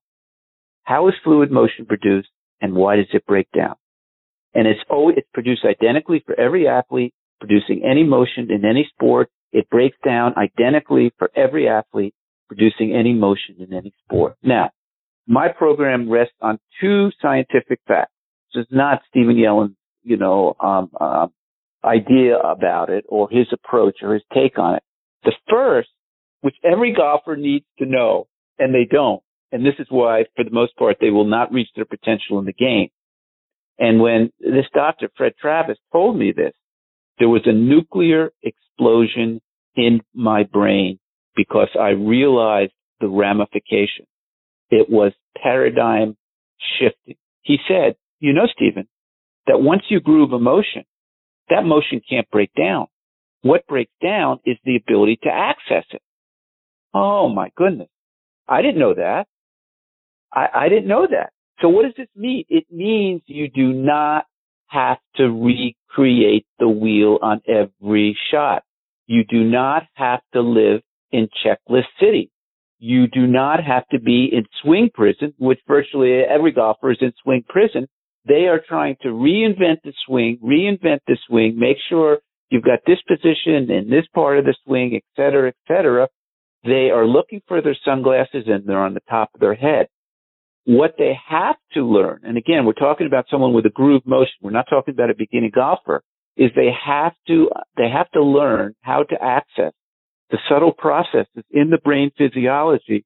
How 0.83 1.07
is 1.07 1.13
fluid 1.23 1.51
motion 1.51 1.85
produced 1.85 2.29
and 2.61 2.73
why 2.73 2.95
does 2.95 3.05
it 3.13 3.25
break 3.27 3.47
down? 3.55 3.75
And 4.53 4.67
it's 4.67 4.81
always, 4.89 5.17
it's 5.17 5.27
produced 5.33 5.65
identically 5.65 6.23
for 6.25 6.39
every 6.39 6.67
athlete 6.67 7.13
producing 7.39 7.83
any 7.83 8.03
motion 8.03 8.49
in 8.49 8.63
any 8.63 8.87
sport 8.93 9.29
It 9.51 9.69
breaks 9.69 9.97
down 10.03 10.33
identically 10.37 11.13
for 11.19 11.29
every 11.35 11.67
athlete 11.67 12.13
producing 12.47 12.93
any 12.93 13.13
motion 13.13 13.55
in 13.59 13.73
any 13.73 13.93
sport. 14.03 14.35
Now, 14.43 14.71
my 15.27 15.47
program 15.47 16.09
rests 16.09 16.35
on 16.41 16.59
two 16.81 17.09
scientific 17.21 17.79
facts. 17.87 18.11
This 18.53 18.61
is 18.61 18.67
not 18.71 19.01
Steven 19.09 19.37
Yellin's, 19.37 19.75
you 20.03 20.17
know, 20.17 20.55
um, 20.59 20.89
uh, 20.99 21.27
idea 21.83 22.37
about 22.37 22.89
it 22.89 23.05
or 23.07 23.29
his 23.29 23.47
approach 23.51 23.97
or 24.01 24.13
his 24.13 24.23
take 24.33 24.57
on 24.57 24.75
it. 24.75 24.83
The 25.23 25.33
first, 25.49 25.89
which 26.41 26.55
every 26.63 26.93
golfer 26.93 27.35
needs 27.35 27.65
to 27.79 27.85
know, 27.85 28.27
and 28.59 28.73
they 28.73 28.87
don't, 28.89 29.21
and 29.51 29.65
this 29.65 29.75
is 29.79 29.87
why, 29.89 30.25
for 30.35 30.43
the 30.43 30.51
most 30.51 30.75
part, 30.77 30.97
they 30.99 31.11
will 31.11 31.25
not 31.25 31.53
reach 31.53 31.69
their 31.75 31.85
potential 31.85 32.39
in 32.39 32.45
the 32.45 32.53
game. 32.53 32.89
And 33.79 33.99
when 33.99 34.31
this 34.39 34.65
doctor, 34.73 35.09
Fred 35.17 35.33
Travis, 35.39 35.77
told 35.91 36.17
me 36.17 36.31
this, 36.35 36.53
there 37.19 37.29
was 37.29 37.41
a 37.45 37.53
nuclear 37.53 38.31
explosion 38.43 39.41
in 39.75 40.01
my 40.13 40.43
brain 40.43 40.99
because 41.35 41.69
I 41.79 41.89
realized 41.89 42.73
the 42.99 43.07
ramification. 43.07 44.05
It 44.69 44.89
was 44.89 45.13
paradigm 45.41 46.15
shifting. 46.79 47.15
He 47.41 47.57
said, 47.67 47.95
you 48.19 48.33
know, 48.33 48.47
Steven, 48.47 48.87
that 49.47 49.61
once 49.61 49.83
you 49.89 49.99
groove 49.99 50.31
a 50.31 50.39
motion, 50.39 50.83
that 51.49 51.63
motion 51.63 52.01
can't 52.07 52.29
break 52.29 52.51
down. 52.57 52.87
What 53.41 53.67
breaks 53.67 53.91
down 54.01 54.39
is 54.45 54.57
the 54.63 54.77
ability 54.77 55.19
to 55.23 55.29
access 55.29 55.83
it. 55.91 56.01
Oh 56.93 57.27
my 57.27 57.51
goodness. 57.57 57.89
I 58.47 58.61
didn't 58.61 58.79
know 58.79 58.93
that. 58.93 59.27
I, 60.31 60.47
I 60.53 60.69
didn't 60.69 60.87
know 60.87 61.07
that. 61.09 61.31
So 61.63 61.69
what 61.69 61.83
does 61.83 61.93
this 61.95 62.09
mean? 62.13 62.43
It 62.49 62.65
means 62.69 63.21
you 63.25 63.47
do 63.47 63.71
not 63.71 64.25
have 64.67 64.97
to 65.15 65.29
recreate 65.29 66.45
the 66.59 66.67
wheel 66.67 67.19
on 67.21 67.39
every 67.47 68.17
shot. 68.31 68.63
You 69.07 69.23
do 69.23 69.45
not 69.45 69.83
have 69.93 70.19
to 70.33 70.41
live 70.41 70.81
in 71.13 71.29
checklist 71.45 71.85
city. 72.01 72.31
You 72.79 73.07
do 73.07 73.27
not 73.27 73.63
have 73.63 73.87
to 73.93 73.99
be 74.01 74.29
in 74.29 74.43
swing 74.61 74.89
prison, 74.93 75.33
which 75.37 75.59
virtually 75.65 76.19
every 76.19 76.51
golfer 76.51 76.91
is 76.91 76.97
in 76.99 77.13
swing 77.23 77.45
prison. 77.47 77.87
They 78.27 78.47
are 78.47 78.59
trying 78.67 78.97
to 79.03 79.07
reinvent 79.07 79.83
the 79.85 79.93
swing, 80.05 80.39
reinvent 80.43 80.99
the 81.07 81.17
swing, 81.27 81.57
make 81.57 81.77
sure 81.87 82.19
you've 82.49 82.63
got 82.63 82.79
this 82.85 82.99
position 83.07 83.71
in 83.71 83.89
this 83.89 84.05
part 84.13 84.37
of 84.37 84.43
the 84.43 84.55
swing, 84.65 84.95
et 84.95 85.03
cetera, 85.15 85.47
et 85.47 85.55
cetera. 85.65 86.09
They 86.65 86.89
are 86.93 87.07
looking 87.07 87.41
for 87.47 87.61
their 87.61 87.77
sunglasses 87.85 88.43
and 88.47 88.65
they're 88.65 88.83
on 88.83 88.95
the 88.95 89.01
top 89.09 89.29
of 89.33 89.39
their 89.39 89.55
head. 89.55 89.87
What 90.65 90.95
they 90.97 91.13
have 91.27 91.57
to 91.73 91.81
learn, 91.83 92.21
and 92.23 92.37
again, 92.37 92.65
we're 92.65 92.73
talking 92.73 93.07
about 93.07 93.25
someone 93.29 93.53
with 93.53 93.65
a 93.65 93.69
groove 93.69 94.03
motion. 94.05 94.33
We're 94.41 94.51
not 94.51 94.67
talking 94.69 94.93
about 94.93 95.09
a 95.09 95.15
beginning 95.15 95.51
golfer, 95.53 96.03
is 96.37 96.51
they 96.55 96.69
have 96.85 97.13
to, 97.27 97.49
they 97.75 97.89
have 97.89 98.09
to 98.11 98.23
learn 98.23 98.73
how 98.81 99.03
to 99.03 99.15
access 99.21 99.73
the 100.31 100.37
subtle 100.49 100.71
processes 100.71 101.43
in 101.51 101.69
the 101.69 101.77
brain 101.83 102.11
physiology 102.17 103.05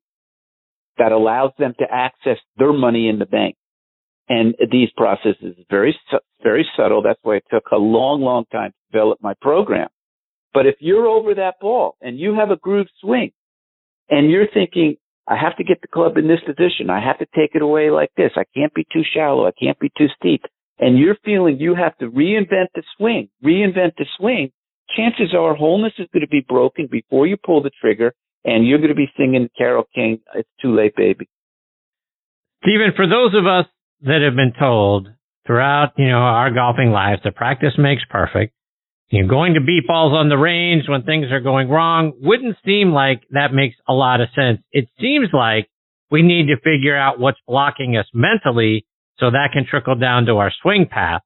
that 0.98 1.12
allows 1.12 1.52
them 1.58 1.74
to 1.80 1.86
access 1.92 2.38
their 2.58 2.74
money 2.74 3.10
in 3.10 3.20
the 3.20 3.26
bank. 3.26 3.56
And 4.30 4.56
these 4.72 4.90
processes 4.96 5.56
are 5.58 5.66
very, 5.70 5.98
very 6.44 6.66
subtle. 6.76 7.02
That's 7.02 7.20
why 7.24 7.38
it 7.38 7.46
took 7.52 7.64
a 7.72 7.78
long, 7.78 8.22
long 8.22 8.46
time 8.52 8.72
to 8.72 8.92
develop 8.92 9.20
my 9.22 9.34
program. 9.42 9.88
But 10.54 10.66
if 10.66 10.76
you're 10.80 11.08
over 11.08 11.36
that 11.36 11.56
ball 11.62 11.98
and 12.02 12.20
you 12.20 12.36
have 12.36 12.52
a 12.52 12.56
groove 12.58 12.88
swing 13.02 13.32
and 14.10 14.30
you're 14.30 14.48
thinking, 14.54 14.98
I 15.28 15.36
have 15.36 15.58
to 15.58 15.64
get 15.64 15.82
the 15.82 15.88
club 15.88 16.18
in 16.18 16.28
this 16.28 16.40
position. 16.46 16.90
I 16.90 17.04
have 17.04 17.20
to 17.20 17.28
take 17.36 17.52
it 17.54 17.62
away 17.62 17.90
like 17.90 18.12
this. 18.16 18.32
I 18.36 18.46
can't 18.56 18.74
be 18.74 18.86
too 18.94 19.04
shallow. 19.14 19.46
I 19.46 19.52
can't 19.52 19.78
be 19.80 19.92
too 19.98 20.08
steep. 20.18 20.44
And 20.80 20.98
you're 20.98 21.18
feeling 21.26 21.60
you 21.60 21.76
have 21.76 21.98
to 21.98 22.10
reinvent 22.10 22.68
the 22.76 22.84
swing, 22.98 23.30
reinvent 23.44 23.96
the 23.98 24.06
swing. 24.18 24.52
Chances 24.96 25.34
are 25.38 25.54
wholeness 25.54 25.94
is 25.98 26.08
going 26.14 26.22
to 26.22 26.30
be 26.30 26.46
broken 26.48 26.88
before 26.90 27.28
you 27.28 27.36
pull 27.36 27.62
the 27.62 27.72
trigger 27.82 28.14
and 28.46 28.66
you're 28.66 28.78
going 28.78 28.90
to 28.90 28.96
be 28.96 29.12
singing 29.18 29.50
Carole 29.58 29.88
King, 29.94 30.20
It's 30.34 30.50
Too 30.62 30.74
Late, 30.74 30.96
Baby. 30.96 31.28
Steven, 32.64 32.94
for 32.96 33.08
those 33.08 33.34
of 33.36 33.46
us 33.46 33.66
that 34.02 34.22
have 34.22 34.36
been 34.36 34.54
told 34.58 35.10
throughout, 35.46 35.94
you 35.98 36.08
know, 36.08 36.18
our 36.18 36.52
golfing 36.52 36.92
lives 36.92 37.22
that 37.24 37.36
practice 37.36 37.74
makes 37.78 38.04
perfect, 38.10 38.54
you 39.10 39.24
know, 39.24 39.30
going 39.30 39.54
to 39.54 39.62
beat 39.62 39.88
balls 39.88 40.14
on 40.14 40.30
the 40.30 40.38
range 40.38 40.84
when 40.88 41.04
things 41.04 41.32
are 41.32 41.40
going 41.40 41.70
wrong 41.70 42.14
wouldn't 42.20 42.58
seem 42.66 42.92
like 42.92 43.24
that 43.32 43.54
makes 43.54 43.76
a 43.88 43.94
lot 43.94 44.22
of 44.22 44.28
sense. 44.36 44.60
It 44.72 44.90
seems 45.00 45.30
like 45.32 45.70
we 46.12 46.22
need 46.22 46.48
to 46.48 46.58
figure 46.58 46.98
out 46.98 47.20
what's 47.20 47.40
blocking 47.48 47.96
us 47.98 48.06
mentally 48.14 48.86
so 49.20 49.32
that 49.32 49.50
can 49.54 49.66
trickle 49.70 49.96
down 49.96 50.26
to 50.26 50.34
our 50.38 50.52
swing 50.62 50.88
path. 50.90 51.22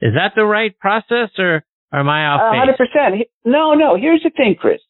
Is 0.00 0.14
that 0.14 0.32
the 0.36 0.44
right 0.44 0.76
process 0.78 1.30
or, 1.38 1.64
or 1.92 1.98
am 1.98 2.08
I 2.08 2.26
off 2.26 2.52
base 2.52 2.58
hundred 2.58 2.76
percent. 2.76 3.28
No, 3.44 3.74
no. 3.74 3.96
Here's 3.96 4.22
the 4.22 4.30
thing, 4.30 4.56
Chris. 4.58 4.80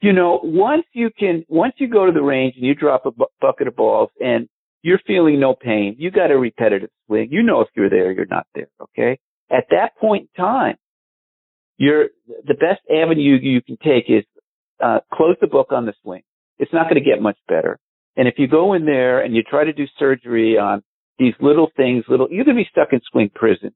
You 0.00 0.12
know, 0.12 0.40
once 0.42 0.84
you 0.92 1.10
can, 1.16 1.44
once 1.48 1.74
you 1.78 1.88
go 1.88 2.06
to 2.06 2.12
the 2.12 2.22
range 2.22 2.54
and 2.56 2.64
you 2.64 2.74
drop 2.74 3.06
a 3.06 3.10
bu- 3.10 3.24
bucket 3.40 3.68
of 3.68 3.76
balls 3.76 4.10
and 4.20 4.48
you're 4.82 5.00
feeling 5.06 5.40
no 5.40 5.54
pain, 5.54 5.96
you 5.98 6.10
got 6.10 6.30
a 6.30 6.38
repetitive 6.38 6.90
swing. 7.06 7.28
You 7.30 7.42
know 7.42 7.62
if 7.62 7.68
you're 7.74 7.90
there, 7.90 8.12
you're 8.12 8.26
not 8.26 8.46
there. 8.54 8.68
Okay. 8.80 9.18
At 9.50 9.64
that 9.70 9.96
point 9.98 10.28
in 10.36 10.44
time, 10.44 10.76
you're 11.78 12.08
the 12.46 12.54
best 12.54 12.80
avenue 12.90 13.38
you 13.40 13.62
can 13.62 13.78
take 13.78 14.04
is 14.08 14.24
uh, 14.82 14.98
close 15.12 15.36
the 15.40 15.46
book 15.46 15.68
on 15.70 15.86
the 15.86 15.94
swing. 16.02 16.22
It's 16.58 16.72
not 16.72 16.84
going 16.84 17.02
to 17.02 17.08
get 17.08 17.22
much 17.22 17.38
better. 17.48 17.78
And 18.16 18.26
if 18.26 18.34
you 18.36 18.48
go 18.48 18.74
in 18.74 18.84
there 18.84 19.20
and 19.20 19.34
you 19.34 19.42
try 19.42 19.64
to 19.64 19.72
do 19.72 19.84
surgery 19.98 20.58
on 20.58 20.82
these 21.18 21.34
little 21.40 21.68
things, 21.76 22.04
little, 22.08 22.28
you're 22.30 22.44
going 22.44 22.56
to 22.56 22.62
be 22.62 22.68
stuck 22.70 22.92
in 22.92 23.00
swing 23.10 23.30
prison. 23.32 23.72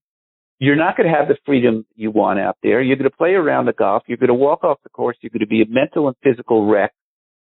You're 0.58 0.76
not 0.76 0.96
going 0.96 1.10
to 1.10 1.16
have 1.16 1.28
the 1.28 1.36
freedom 1.46 1.86
you 1.94 2.10
want 2.10 2.38
out 2.38 2.56
there. 2.62 2.82
You're 2.82 2.96
going 2.96 3.10
to 3.10 3.16
play 3.16 3.30
around 3.30 3.66
the 3.66 3.72
golf. 3.72 4.02
You're 4.06 4.18
going 4.18 4.28
to 4.28 4.34
walk 4.34 4.64
off 4.64 4.78
the 4.82 4.90
course. 4.90 5.16
You're 5.20 5.30
going 5.30 5.40
to 5.40 5.46
be 5.46 5.62
a 5.62 5.66
mental 5.68 6.08
and 6.08 6.16
physical 6.22 6.66
wreck 6.66 6.92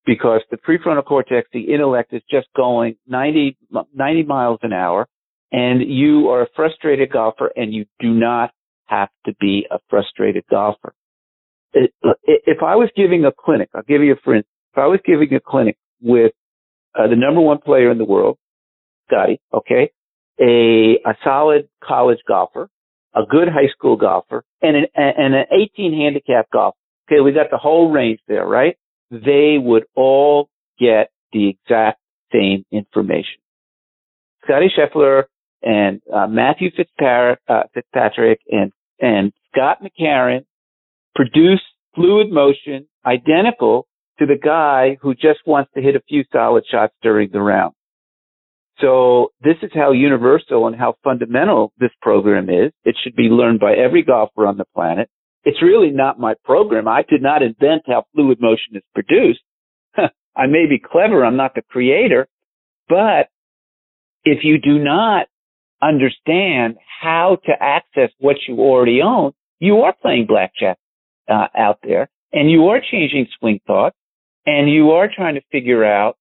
because 0.04 0.40
the 0.50 0.56
prefrontal 0.56 1.04
cortex, 1.04 1.48
the 1.52 1.72
intellect 1.72 2.12
is 2.12 2.22
just 2.30 2.48
going 2.56 2.96
90, 3.06 3.56
90 3.94 4.22
miles 4.24 4.58
an 4.62 4.72
hour 4.72 5.06
and 5.52 5.82
you 5.82 6.28
are 6.28 6.42
a 6.42 6.46
frustrated 6.54 7.12
golfer 7.12 7.50
and 7.56 7.72
you 7.72 7.84
do 7.98 8.10
not 8.10 8.50
have 8.90 9.08
to 9.24 9.34
be 9.40 9.66
a 9.70 9.78
frustrated 9.88 10.44
golfer. 10.50 10.92
If 11.72 12.62
I 12.62 12.74
was 12.74 12.90
giving 12.96 13.24
a 13.24 13.32
clinic, 13.32 13.70
I'll 13.74 13.82
give 13.82 14.02
you 14.02 14.14
a 14.14 14.16
for 14.16 14.34
instance, 14.34 14.52
if 14.72 14.78
I 14.78 14.86
was 14.86 15.00
giving 15.04 15.32
a 15.34 15.40
clinic 15.40 15.76
with 16.02 16.32
uh, 16.98 17.06
the 17.06 17.16
number 17.16 17.40
one 17.40 17.58
player 17.58 17.90
in 17.90 17.98
the 17.98 18.04
world, 18.04 18.36
Scotty, 19.06 19.40
okay, 19.54 19.90
a, 20.40 20.98
a 21.04 21.16
solid 21.22 21.68
college 21.82 22.18
golfer, 22.26 22.68
a 23.14 23.22
good 23.28 23.48
high 23.48 23.68
school 23.68 23.96
golfer, 23.96 24.44
and 24.62 24.76
an, 24.76 24.86
and 24.94 25.34
an 25.34 25.44
18 25.52 25.94
handicap 25.94 26.50
golfer. 26.52 26.76
Okay, 27.10 27.20
we 27.20 27.32
got 27.32 27.50
the 27.50 27.58
whole 27.58 27.90
range 27.90 28.20
there, 28.26 28.46
right? 28.46 28.76
They 29.10 29.58
would 29.58 29.84
all 29.94 30.48
get 30.78 31.10
the 31.32 31.48
exact 31.48 32.00
same 32.32 32.64
information. 32.72 33.40
Scotty 34.44 34.72
Scheffler 34.76 35.24
and 35.62 36.00
uh, 36.12 36.26
Matthew 36.26 36.70
Fitzpatrick, 36.76 37.40
uh, 37.48 37.62
Fitzpatrick 37.74 38.40
and 38.50 38.72
and 39.00 39.32
Scott 39.52 39.78
McCarron 39.82 40.44
produce 41.14 41.62
fluid 41.94 42.30
motion 42.30 42.86
identical 43.04 43.86
to 44.18 44.26
the 44.26 44.38
guy 44.42 44.98
who 45.00 45.14
just 45.14 45.40
wants 45.46 45.70
to 45.74 45.82
hit 45.82 45.96
a 45.96 46.02
few 46.08 46.24
solid 46.32 46.64
shots 46.70 46.94
during 47.02 47.30
the 47.32 47.40
round. 47.40 47.74
So 48.80 49.32
this 49.42 49.56
is 49.62 49.70
how 49.74 49.92
universal 49.92 50.66
and 50.66 50.76
how 50.76 50.94
fundamental 51.04 51.72
this 51.78 51.90
program 52.00 52.48
is. 52.48 52.72
It 52.84 52.96
should 53.02 53.14
be 53.14 53.24
learned 53.24 53.60
by 53.60 53.74
every 53.74 54.02
golfer 54.02 54.46
on 54.46 54.56
the 54.56 54.64
planet. 54.74 55.08
It's 55.44 55.62
really 55.62 55.90
not 55.90 56.20
my 56.20 56.34
program. 56.44 56.86
I 56.88 57.02
did 57.08 57.22
not 57.22 57.42
invent 57.42 57.82
how 57.86 58.04
fluid 58.14 58.38
motion 58.40 58.74
is 58.74 58.82
produced. 58.94 59.40
I 59.96 60.46
may 60.46 60.66
be 60.68 60.78
clever. 60.78 61.24
I'm 61.24 61.36
not 61.36 61.54
the 61.54 61.62
creator, 61.62 62.28
but 62.88 63.28
if 64.24 64.40
you 64.42 64.58
do 64.58 64.78
not 64.78 65.26
understand 65.82 66.76
how 67.00 67.38
to 67.46 67.52
access 67.58 68.10
what 68.18 68.36
you 68.46 68.58
already 68.58 69.00
own, 69.02 69.32
you 69.58 69.78
are 69.82 69.94
playing 70.00 70.26
blackjack 70.26 70.78
uh, 71.28 71.46
out 71.56 71.78
there 71.82 72.08
and 72.32 72.50
you 72.50 72.68
are 72.68 72.80
changing 72.80 73.26
swing 73.38 73.60
thoughts 73.66 73.96
and 74.46 74.70
you 74.70 74.92
are 74.92 75.08
trying 75.14 75.34
to 75.34 75.42
figure 75.52 75.84
out 75.84 76.16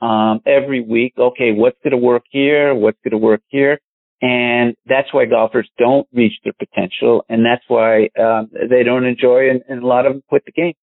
um, 0.00 0.40
every 0.46 0.80
week, 0.80 1.14
okay, 1.18 1.52
what's 1.52 1.78
going 1.82 1.92
to 1.92 1.96
work 1.96 2.24
here? 2.30 2.74
What's 2.74 2.98
going 3.04 3.12
to 3.12 3.24
work 3.24 3.42
here? 3.48 3.78
And 4.20 4.74
that's 4.86 5.12
why 5.12 5.26
golfers 5.26 5.68
don't 5.78 6.06
reach 6.12 6.32
their 6.44 6.52
potential. 6.52 7.24
And 7.28 7.44
that's 7.44 7.64
why 7.68 8.08
um, 8.18 8.50
they 8.52 8.82
don't 8.84 9.04
enjoy 9.04 9.50
and, 9.50 9.62
and 9.68 9.82
a 9.82 9.86
lot 9.86 10.06
of 10.06 10.12
them 10.12 10.22
quit 10.28 10.44
the 10.46 10.52
game. 10.52 10.74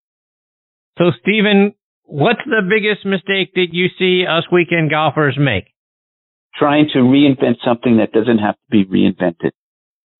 So, 0.97 1.05
Steven, 1.21 1.73
what's 2.03 2.41
the 2.45 2.61
biggest 2.67 3.05
mistake 3.05 3.53
that 3.55 3.67
you 3.71 3.87
see 3.97 4.25
us 4.27 4.43
weekend 4.51 4.91
golfers 4.91 5.37
make? 5.39 5.70
Trying 6.55 6.89
to 6.93 6.99
reinvent 6.99 7.55
something 7.65 7.97
that 7.97 8.11
doesn't 8.11 8.39
have 8.39 8.55
to 8.55 8.69
be 8.69 8.85
reinvented. 8.85 9.51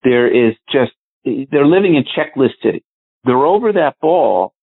There 0.04 0.28
is 0.28 0.56
just, 0.72 0.92
they're 1.24 1.68
living 1.68 1.96
in 1.96 2.04
checklist 2.04 2.62
city. 2.64 2.84
They're 3.24 3.46
over 3.46 3.74
that 3.74 3.96
ball 4.02 4.54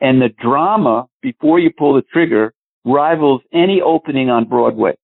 and 0.00 0.20
the 0.20 0.28
drama 0.28 1.06
before 1.22 1.58
you 1.58 1.70
pull 1.76 1.94
the 1.94 2.02
trigger 2.12 2.52
rivals 2.84 3.42
any 3.52 3.80
opening 3.84 4.30
on 4.30 4.48
Broadway. 4.48 4.94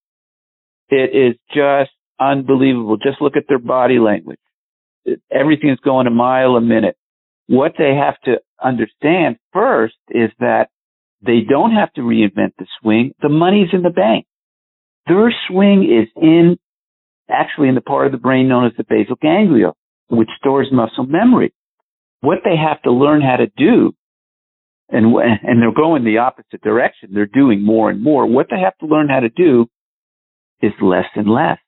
It 0.88 1.10
is 1.14 1.36
just 1.54 1.90
unbelievable. 2.20 2.96
Just 2.96 3.20
look 3.20 3.36
at 3.36 3.44
their 3.48 3.58
body 3.58 3.98
language. 3.98 4.38
Everything 5.32 5.70
is 5.70 5.78
going 5.84 6.06
a 6.06 6.10
mile 6.10 6.56
a 6.56 6.60
minute. 6.60 6.96
What 7.46 7.72
they 7.76 7.94
have 7.94 8.18
to 8.24 8.40
understand 8.62 9.36
first 9.52 9.96
is 10.08 10.30
that 10.38 10.68
they 11.20 11.40
don't 11.48 11.72
have 11.72 11.92
to 11.94 12.02
reinvent 12.02 12.52
the 12.58 12.66
swing. 12.80 13.14
The 13.20 13.28
money's 13.28 13.68
in 13.72 13.82
the 13.82 13.90
bank. 13.90 14.26
Their 15.06 15.32
swing 15.49 15.84
is 15.84 16.08
in, 16.16 16.56
actually 17.28 17.68
in 17.68 17.75
the 17.75 17.80
part 17.80 18.06
of 18.06 18.12
the 18.12 18.18
brain 18.18 18.49
known 18.49 18.66
as 18.66 18.73
the 18.76 18.84
basal 18.88 19.16
ganglia, 19.20 19.73
which 20.08 20.30
stores 20.38 20.68
muscle 20.73 21.06
memory. 21.06 21.52
What 22.20 22.38
they 22.44 22.56
have 22.56 22.80
to 22.82 22.92
learn 22.92 23.20
how 23.20 23.37
to 23.37 23.46
do, 23.56 23.92
and, 24.88 25.14
and 25.16 25.61
they're 25.61 25.75
going 25.75 26.04
the 26.04 26.18
opposite 26.18 26.62
direction. 26.62 27.11
They're 27.12 27.26
doing 27.26 27.62
more 27.62 27.90
and 27.90 28.02
more. 28.02 28.26
What 28.26 28.46
they 28.50 28.61
have 28.61 28.76
to 28.78 28.87
learn 28.87 29.08
how 29.08 29.20
to 29.20 29.28
do 29.28 29.66
is 30.62 30.73
less 30.80 31.06
and 31.14 31.28
less. 31.28 31.58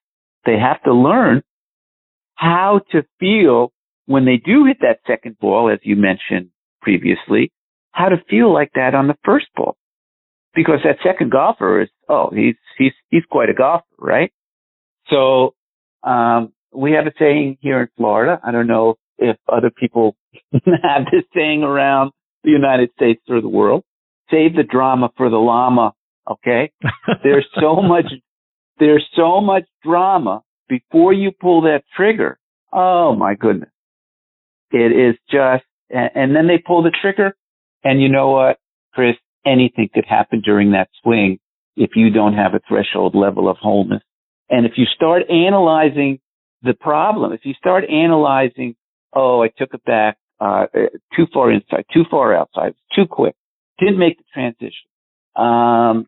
They 0.44 0.58
have 0.58 0.82
to 0.84 0.94
learn 0.94 1.42
how 2.34 2.80
to 2.92 3.02
feel 3.18 3.72
when 4.06 4.24
they 4.24 4.36
do 4.36 4.64
hit 4.64 4.78
that 4.80 5.00
second 5.06 5.38
ball, 5.38 5.70
as 5.70 5.80
you 5.82 5.96
mentioned 5.96 6.50
previously, 6.80 7.52
how 7.90 8.08
to 8.08 8.16
feel 8.30 8.52
like 8.52 8.70
that 8.74 8.94
on 8.94 9.08
the 9.08 9.16
first 9.24 9.46
ball. 9.56 9.76
Because 10.56 10.80
that 10.84 10.96
second 11.04 11.30
golfer 11.30 11.82
is, 11.82 11.88
oh, 12.08 12.30
he's, 12.34 12.56
he's, 12.78 12.92
he's 13.10 13.22
quite 13.30 13.50
a 13.50 13.54
golfer, 13.54 13.84
right? 13.98 14.32
So, 15.08 15.54
um, 16.02 16.52
we 16.72 16.92
have 16.92 17.06
a 17.06 17.12
saying 17.18 17.58
here 17.60 17.80
in 17.82 17.88
Florida. 17.96 18.40
I 18.42 18.52
don't 18.52 18.66
know 18.66 18.96
if 19.18 19.36
other 19.48 19.70
people 19.70 20.16
have 20.52 21.04
this 21.12 21.24
saying 21.34 21.62
around 21.62 22.12
the 22.42 22.50
United 22.50 22.90
States 22.96 23.22
or 23.28 23.40
the 23.40 23.48
world. 23.48 23.84
Save 24.30 24.56
the 24.56 24.62
drama 24.62 25.10
for 25.16 25.30
the 25.30 25.36
llama. 25.36 25.92
Okay. 26.28 26.72
there's 27.22 27.46
so 27.60 27.76
much, 27.76 28.06
there's 28.78 29.06
so 29.14 29.40
much 29.40 29.64
drama 29.84 30.42
before 30.68 31.12
you 31.12 31.30
pull 31.30 31.62
that 31.62 31.82
trigger. 31.96 32.38
Oh 32.72 33.14
my 33.14 33.34
goodness. 33.34 33.70
It 34.72 34.92
is 34.92 35.16
just, 35.30 35.64
and 35.88 36.10
and 36.14 36.36
then 36.36 36.48
they 36.48 36.58
pull 36.58 36.82
the 36.82 36.92
trigger 37.00 37.36
and 37.86 38.02
you 38.02 38.08
know 38.08 38.30
what, 38.30 38.58
Chris, 38.92 39.14
anything 39.46 39.88
could 39.94 40.04
happen 40.06 40.42
during 40.44 40.72
that 40.72 40.88
swing 41.02 41.38
if 41.76 41.90
you 41.94 42.10
don't 42.10 42.34
have 42.34 42.54
a 42.54 42.60
threshold 42.66 43.14
level 43.14 43.48
of 43.48 43.56
wholeness. 43.58 44.02
And 44.48 44.66
if 44.66 44.72
you 44.76 44.84
start 44.94 45.22
analyzing 45.30 46.20
the 46.62 46.74
problem, 46.74 47.32
if 47.32 47.40
you 47.44 47.54
start 47.54 47.84
analyzing, 47.88 48.76
oh, 49.14 49.42
I 49.42 49.48
took 49.48 49.74
it 49.74 49.84
back, 49.84 50.18
uh, 50.40 50.66
too 51.14 51.26
far 51.32 51.50
inside, 51.50 51.84
too 51.92 52.04
far 52.10 52.34
outside, 52.34 52.74
too 52.94 53.06
quick, 53.08 53.34
didn't 53.78 53.98
make 53.98 54.18
the 54.18 54.24
transition, 54.32 54.88
um, 55.34 56.06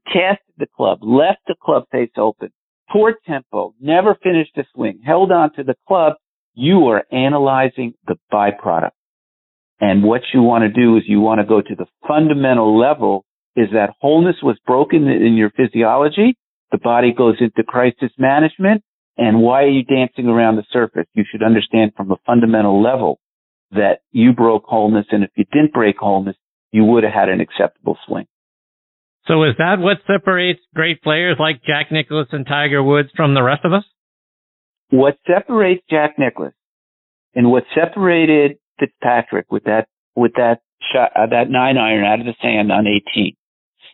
the 0.59 0.67
club, 0.77 0.99
left 1.03 1.41
the 1.47 1.55
club 1.63 1.85
face 1.93 2.11
open, 2.17 2.51
poor 2.91 3.15
tempo, 3.27 3.75
never 3.81 4.17
finished 4.23 4.53
the 4.57 4.65
swing, 4.75 5.01
held 5.05 5.31
on 5.31 5.53
to 5.55 5.63
the 5.63 5.77
club, 5.87 6.15
you 6.55 6.89
are 6.89 7.05
analyzing 7.13 7.95
the 8.07 8.17
byproduct. 8.33 8.91
And 9.81 10.03
what 10.03 10.23
you 10.35 10.43
want 10.43 10.63
to 10.63 10.69
do 10.69 10.97
is 10.97 11.05
you 11.07 11.21
want 11.21 11.41
to 11.41 11.47
go 11.47 11.61
to 11.61 11.75
the 11.77 11.87
fundamental 12.07 12.77
level 12.79 13.25
is 13.57 13.69
that 13.73 13.95
wholeness 14.01 14.37
was 14.43 14.59
broken 14.67 15.09
in 15.09 15.35
your 15.35 15.51
physiology. 15.51 16.37
The 16.71 16.79
body 16.79 17.13
goes 17.17 17.37
into 17.41 17.63
crisis 17.63 18.11
management. 18.19 18.83
And 19.17 19.41
why 19.41 19.65
are 19.65 19.69
you 19.69 19.83
dancing 19.83 20.27
around 20.27 20.57
the 20.57 20.65
surface? 20.71 21.07
You 21.15 21.25
should 21.29 21.43
understand 21.43 21.93
from 21.97 22.13
a 22.13 22.17
fundamental 22.25 22.81
level 22.81 23.19
that 23.73 24.01
you 24.13 24.33
broke 24.33 24.65
wholeness. 24.65 25.07
And 25.11 25.25
if 25.25 25.31
you 25.35 25.45
didn't 25.53 25.73
break 25.73 25.97
wholeness, 25.99 26.37
you 26.71 26.85
would 26.85 27.03
have 27.03 27.13
had 27.13 27.29
an 27.29 27.41
acceptable 27.41 27.99
swing. 28.07 28.27
So 29.27 29.43
is 29.45 29.55
that 29.59 29.79
what 29.79 29.99
separates 30.07 30.61
great 30.75 31.03
players 31.03 31.37
like 31.39 31.63
Jack 31.65 31.91
Nicklaus 31.91 32.29
and 32.33 32.47
Tiger 32.47 32.83
Woods 32.83 33.11
from 33.15 33.35
the 33.35 33.43
rest 33.43 33.65
of 33.65 33.73
us? 33.73 33.85
What 34.91 35.19
separates 35.27 35.83
Jack 35.91 36.15
Nicklaus 36.19 36.55
and 37.35 37.51
what 37.51 37.65
separated 37.75 38.59
Fitzpatrick 38.79 39.51
with 39.51 39.65
that 39.65 39.87
with 40.17 40.33
that 40.37 40.61
shot 40.93 41.11
uh, 41.15 41.27
that 41.27 41.51
nine 41.51 41.77
iron 41.77 42.05
out 42.05 42.21
of 42.21 42.27
the 42.27 42.35
sand 42.41 42.73
on 42.73 42.87
18 42.87 43.35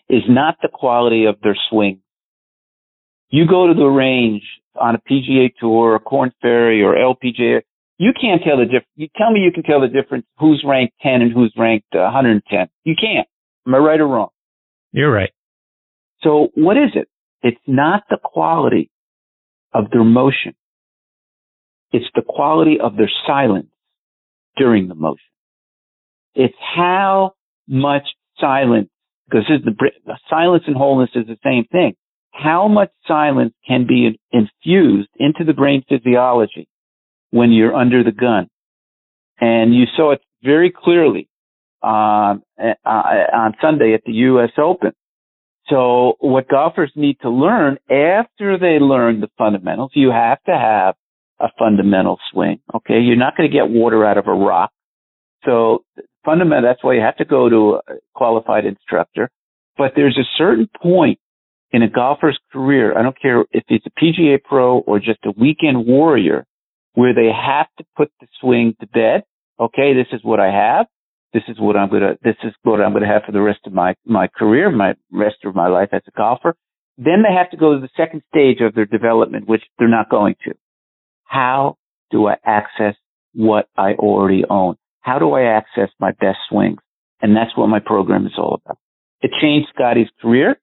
is 0.09 0.23
not 0.29 0.57
the 0.63 0.69
quality 0.73 1.25
of 1.25 1.37
their 1.43 1.57
swing. 1.71 2.01
You 3.31 3.47
go 3.47 3.67
to 3.67 3.75
the 3.75 3.87
range 3.87 4.43
on 4.81 4.95
a 4.95 4.99
PGA 4.99 5.51
tour 5.59 5.95
or 5.95 5.99
Korn 5.99 6.33
Ferry 6.41 6.83
or 6.83 6.95
LPGA, 6.95 7.63
you 7.97 8.13
can't 8.21 8.43
tell 8.43 8.59
the 8.59 8.65
difference. 8.65 8.89
You 8.97 9.09
tell 9.17 9.31
me 9.31 9.41
you 9.41 9.53
can 9.53 9.63
tell 9.63 9.81
the 9.81 9.89
difference 9.89 10.27
who's 10.39 10.65
ranked 10.67 10.95
10 11.03 11.23
and 11.23 11.33
who's 11.33 11.53
ranked 11.57 11.95
uh, 11.95 12.11
110. 12.11 12.69
You 12.85 12.95
can't. 13.01 13.29
Am 13.67 13.75
I 13.75 13.79
right 13.79 14.01
or 14.01 14.09
wrong? 14.09 14.29
You're 14.93 15.13
right. 15.13 15.33
So 16.23 16.49
what 16.55 16.77
is 16.77 16.91
it? 16.95 17.09
It's 17.43 17.61
not 17.67 18.05
the 18.11 18.19
quality 18.23 18.91
of 19.73 19.91
their 19.91 20.05
motion. 20.05 20.55
It's 21.93 22.07
the 22.15 22.23
quality 22.23 22.79
of 22.83 22.97
their 22.97 23.11
silence 23.27 23.69
during 24.57 24.89
the 24.89 24.95
motion. 24.95 25.19
It's 26.35 26.55
how 26.77 27.35
much 27.69 28.03
silence, 28.41 28.89
because 29.27 29.45
the, 29.49 30.17
silence 30.29 30.65
and 30.67 30.77
wholeness 30.77 31.11
is 31.15 31.27
the 31.27 31.39
same 31.43 31.65
thing. 31.71 31.95
How 32.33 32.69
much 32.69 32.91
silence 33.07 33.55
can 33.67 33.87
be 33.87 34.19
infused 34.33 35.09
into 35.17 35.45
the 35.45 35.53
brain 35.53 35.85
physiology 35.89 36.69
when 37.31 37.53
you're 37.53 37.75
under 37.75 38.03
the 38.03 38.13
gun? 38.13 38.49
And 39.41 39.75
you 39.75 39.85
saw 39.97 40.13
it 40.13 40.21
very 40.43 40.73
clearly 40.77 41.29
um, 41.83 42.43
on 42.85 43.55
Sunday 43.61 43.95
at 43.95 44.03
the 44.05 44.13
U.S. 44.13 44.51
Open. 44.59 44.93
So 45.69 46.15
what 46.21 46.49
golfers 46.49 46.93
need 46.95 47.19
to 47.23 47.31
learn 47.31 47.79
after 47.91 48.59
they 48.59 48.79
learn 48.81 49.21
the 49.21 49.29
fundamentals, 49.39 49.93
you 49.95 50.11
have 50.11 50.43
to 50.45 50.53
have 50.53 50.95
a 51.41 51.49
fundamental 51.59 52.19
swing. 52.33 52.61
Okay. 52.75 53.01
You're 53.01 53.17
not 53.17 53.37
going 53.37 53.51
to 53.51 53.55
get 53.55 53.69
water 53.69 54.05
out 54.05 54.19
of 54.19 54.27
a 54.27 54.35
rock. 54.35 54.71
So 55.45 55.85
fundamental, 56.25 56.69
that's 56.69 56.83
why 56.83 56.95
you 56.95 57.01
have 57.01 57.17
to 57.17 57.25
go 57.25 57.49
to 57.49 57.81
a 57.89 57.95
qualified 58.15 58.65
instructor. 58.65 59.31
But 59.77 59.93
there's 59.97 60.19
a 60.19 60.29
certain 60.39 60.69
point 60.81 61.19
in 61.73 61.83
a 61.83 61.91
golfer's 61.91 62.39
career. 62.53 62.97
I 62.97 63.03
don't 63.03 63.21
care 63.21 63.43
if 63.51 63.65
it's 63.69 63.87
a 63.87 64.01
PGA 64.01 64.43
pro 64.43 64.79
or 64.79 64.99
just 64.99 65.19
a 65.25 65.33
weekend 65.37 65.87
warrior 65.87 66.47
where 66.95 67.15
they 67.15 67.31
have 67.33 67.67
to 67.79 67.85
put 67.97 68.13
the 68.21 68.29
swing 68.41 68.75
to 68.81 68.87
bed. 68.87 69.25
Okay. 69.59 69.93
This 69.95 70.07
is 70.13 70.21
what 70.23 70.41
I 70.41 70.53
have. 70.53 70.87
This 71.33 71.43
is 71.49 71.57
what 71.59 71.77
I'm 71.77 71.91
to, 71.91 72.17
this 72.23 72.37
is 72.45 72.53
what 72.63 72.81
I'm 72.81 72.95
to 72.95 73.07
have 73.07 73.23
for 73.27 73.33
the 73.33 73.43
rest 73.43 73.61
of 73.67 73.73
my, 73.73 73.95
my 74.07 74.29
career, 74.29 74.71
my 74.71 74.95
rest 75.11 75.39
of 75.45 75.57
my 75.57 75.67
life 75.67 75.89
as 75.93 76.03
a 76.07 76.13
golfer. 76.13 76.55
Then 76.97 77.25
they 77.29 77.35
have 77.35 77.51
to 77.51 77.57
go 77.57 77.75
to 77.75 77.81
the 77.81 77.89
second 77.97 78.23
stage 78.29 78.61
of 78.61 78.75
their 78.75 78.87
development, 78.87 79.49
which 79.49 79.63
they're 79.77 79.89
not 79.89 80.09
going 80.09 80.37
to. 80.45 80.55
How 81.25 81.77
do 82.13 82.29
I 82.29 82.37
access 82.45 82.95
what 83.33 83.69
I 83.77 83.95
already 83.95 84.45
own? 84.49 84.77
How 85.05 85.19
do 85.19 85.33
I 85.33 85.43
access 85.43 85.91
my 86.01 86.13
best 86.13 86.39
swings? 86.49 86.79
And 87.21 87.37
that's 87.37 87.57
what 87.57 87.69
my 87.69 87.79
program 87.79 88.27
is 88.27 88.33
all 88.39 88.61
about. 88.65 88.79
It 89.21 89.31
changed 89.41 89.69
Scotty's 89.75 90.09
career. 90.21 90.57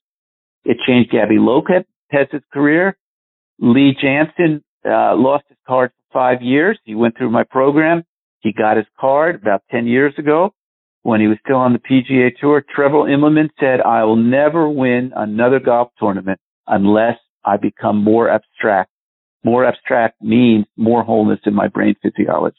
It 0.65 0.77
changed 0.87 1.11
Gaby 1.11 1.37
Lopez's 1.37 2.43
career. 2.51 2.97
Lee 3.59 3.95
Janzen 4.03 4.63
uh, 4.85 5.15
lost 5.15 5.45
his 5.47 5.57
card 5.67 5.91
for 5.91 6.13
five 6.13 6.41
years. 6.41 6.79
He 6.83 6.95
went 6.95 7.17
through 7.17 7.29
my 7.29 7.43
program. 7.43 8.03
He 8.39 8.51
got 8.51 8.77
his 8.77 8.87
card 8.99 9.35
about 9.35 9.61
10 9.69 9.85
years 9.85 10.13
ago 10.17 10.53
when 11.03 11.21
he 11.21 11.27
was 11.27 11.37
still 11.45 11.57
on 11.57 11.73
the 11.73 11.79
PGA 11.79 12.31
Tour. 12.39 12.63
Trevor 12.67 13.03
Immelman 13.03 13.49
said, 13.59 13.81
I 13.81 14.03
will 14.05 14.15
never 14.15 14.67
win 14.67 15.11
another 15.15 15.59
golf 15.59 15.89
tournament 15.99 16.39
unless 16.67 17.17
I 17.45 17.57
become 17.57 18.03
more 18.03 18.29
abstract 18.29 18.91
more 19.43 19.65
abstract 19.65 20.21
means 20.21 20.65
more 20.77 21.03
wholeness 21.03 21.39
in 21.45 21.53
my 21.53 21.67
brain 21.67 21.95
physiology. 22.01 22.57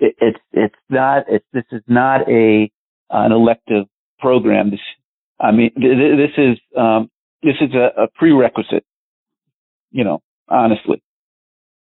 It, 0.00 0.16
it's 0.20 0.38
it's 0.52 0.74
not 0.88 1.24
it's 1.28 1.44
this 1.52 1.64
is 1.72 1.82
not 1.86 2.28
a 2.28 2.70
an 3.10 3.32
elective 3.32 3.84
program. 4.18 4.70
This 4.70 4.80
I 5.38 5.52
mean 5.52 5.70
this 5.76 6.36
is 6.36 6.58
um, 6.76 7.10
this 7.42 7.54
is 7.60 7.74
a, 7.74 8.04
a 8.04 8.08
prerequisite. 8.14 8.84
You 9.90 10.04
know, 10.04 10.22
honestly. 10.48 11.02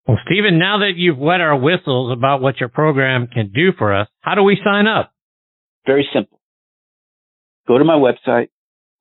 Well, 0.07 0.17
Steven, 0.25 0.59
now 0.59 0.79
that 0.79 0.93
you've 0.97 1.17
wet 1.17 1.39
our 1.39 1.57
whistles 1.57 2.11
about 2.11 2.41
what 2.41 2.59
your 2.59 2.67
program 2.67 3.27
can 3.27 3.51
do 3.53 3.71
for 3.77 3.95
us, 3.95 4.09
how 4.19 4.35
do 4.35 4.43
we 4.43 4.57
sign 4.61 4.85
up? 4.85 5.13
Very 5.85 6.05
simple. 6.13 6.41
Go 7.67 7.77
to 7.77 7.85
my 7.85 7.95
website, 7.95 8.49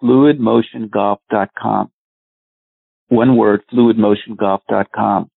fluidmotiongolf.com 0.01 1.91
one 3.13 3.37
word, 3.37 3.61
fluidmotiongolf.com. 3.73 5.31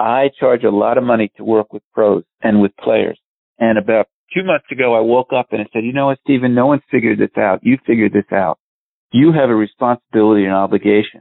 I 0.00 0.30
charge 0.40 0.64
a 0.64 0.70
lot 0.70 0.96
of 0.96 1.04
money 1.04 1.30
to 1.36 1.44
work 1.44 1.72
with 1.72 1.82
pros 1.92 2.24
and 2.42 2.62
with 2.62 2.72
players. 2.82 3.18
And 3.58 3.78
about 3.78 4.06
two 4.34 4.42
months 4.44 4.64
ago, 4.72 4.94
I 4.94 5.00
woke 5.00 5.32
up 5.36 5.48
and 5.52 5.60
I 5.60 5.66
said, 5.72 5.84
you 5.84 5.92
know 5.92 6.06
what, 6.06 6.18
Steven, 6.22 6.54
no 6.54 6.66
one's 6.66 6.82
figured 6.90 7.18
this 7.18 7.36
out. 7.36 7.60
You 7.62 7.76
figured 7.86 8.12
this 8.12 8.32
out. 8.32 8.58
You 9.12 9.32
have 9.32 9.50
a 9.50 9.54
responsibility 9.54 10.44
and 10.44 10.54
obligation 10.54 11.20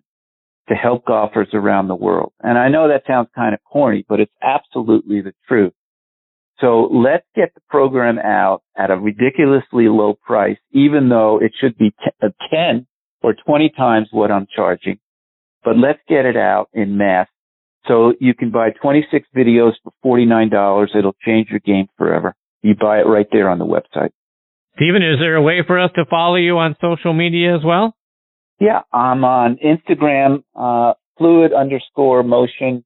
to 0.70 0.76
help 0.76 1.06
golfers 1.06 1.50
around 1.54 1.90
the 1.90 1.96
world. 1.96 2.32
And 2.40 2.58
I 2.58 2.70
know 2.70 2.88
that 2.88 3.04
sounds 3.06 3.28
kind 3.36 3.54
of 3.54 3.60
corny, 3.70 4.06
but 4.08 4.22
it's 4.22 4.32
absolutely 4.42 5.22
the 5.22 5.34
truth. 5.48 5.74
So 6.62 6.90
let's 6.92 7.26
get 7.36 7.54
the 7.56 7.62
program 7.70 8.18
out 8.20 8.62
at 8.78 8.92
a 8.92 8.96
ridiculously 8.96 9.88
low 9.90 10.14
price, 10.26 10.58
even 10.72 11.10
though 11.10 11.40
it 11.42 11.52
should 11.60 11.78
be 11.78 11.94
uh, 12.24 12.30
10 12.52 12.88
or 13.24 13.34
20 13.46 13.74
times 13.76 14.08
what 14.12 14.32
I'm 14.32 14.48
charging 14.56 15.00
but 15.64 15.78
let's 15.78 16.00
get 16.08 16.26
it 16.26 16.38
out 16.38 16.70
in 16.74 16.98
mass. 16.98 17.28
So 17.88 18.14
you 18.20 18.34
can 18.34 18.52
buy 18.52 18.70
26 18.82 19.28
videos 19.36 19.74
for 19.84 20.18
$49. 20.18 20.88
It'll 20.96 21.16
change 21.26 21.50
your 21.50 21.60
game 21.60 21.88
forever. 21.98 22.36
You 22.62 22.76
buy 22.76 23.00
it 23.00 23.08
right 23.08 23.28
there 23.32 23.50
on 23.50 23.60
the 23.60 23.66
website. 23.66 24.12
Steven, 24.76 25.02
is 25.02 25.20
there 25.20 25.36
a 25.36 25.42
way 25.42 25.64
for 25.66 25.80
us 25.80 25.92
to 25.96 26.06
follow 26.10 26.36
you 26.36 26.58
on 26.58 26.76
social 26.82 27.14
media 27.14 27.56
as 27.56 27.62
well? 27.64 27.96
Yeah, 28.60 28.82
I'm 28.92 29.24
on 29.24 29.58
Instagram, 29.58 30.44
uh, 30.56 30.94
fluid 31.18 31.54
underscore 31.54 32.24
motion 32.24 32.84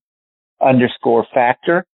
underscore 0.62 1.25
factor. 1.34 1.86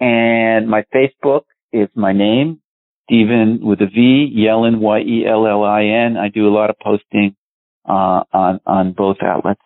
And 0.00 0.68
my 0.68 0.84
Facebook 0.94 1.42
is 1.72 1.88
my 1.94 2.12
name, 2.12 2.60
Steven 3.04 3.60
with 3.62 3.80
a 3.80 3.86
V, 3.86 4.32
Yellin, 4.36 4.80
Y-E-L-L-I-N. 4.80 6.16
I 6.16 6.28
do 6.28 6.48
a 6.48 6.52
lot 6.54 6.70
of 6.70 6.76
posting, 6.82 7.36
uh, 7.88 8.24
on, 8.32 8.60
on 8.66 8.92
both 8.92 9.18
outlets. 9.22 9.60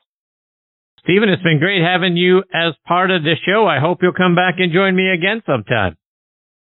Steven, 1.06 1.28
it's 1.28 1.42
been 1.42 1.60
great 1.60 1.82
having 1.82 2.16
you 2.16 2.42
as 2.52 2.74
part 2.84 3.12
of 3.12 3.22
the 3.22 3.34
show. 3.46 3.64
I 3.64 3.78
hope 3.78 3.98
you'll 4.02 4.12
come 4.12 4.34
back 4.34 4.56
and 4.58 4.72
join 4.72 4.96
me 4.96 5.08
again 5.08 5.40
sometime. 5.46 5.96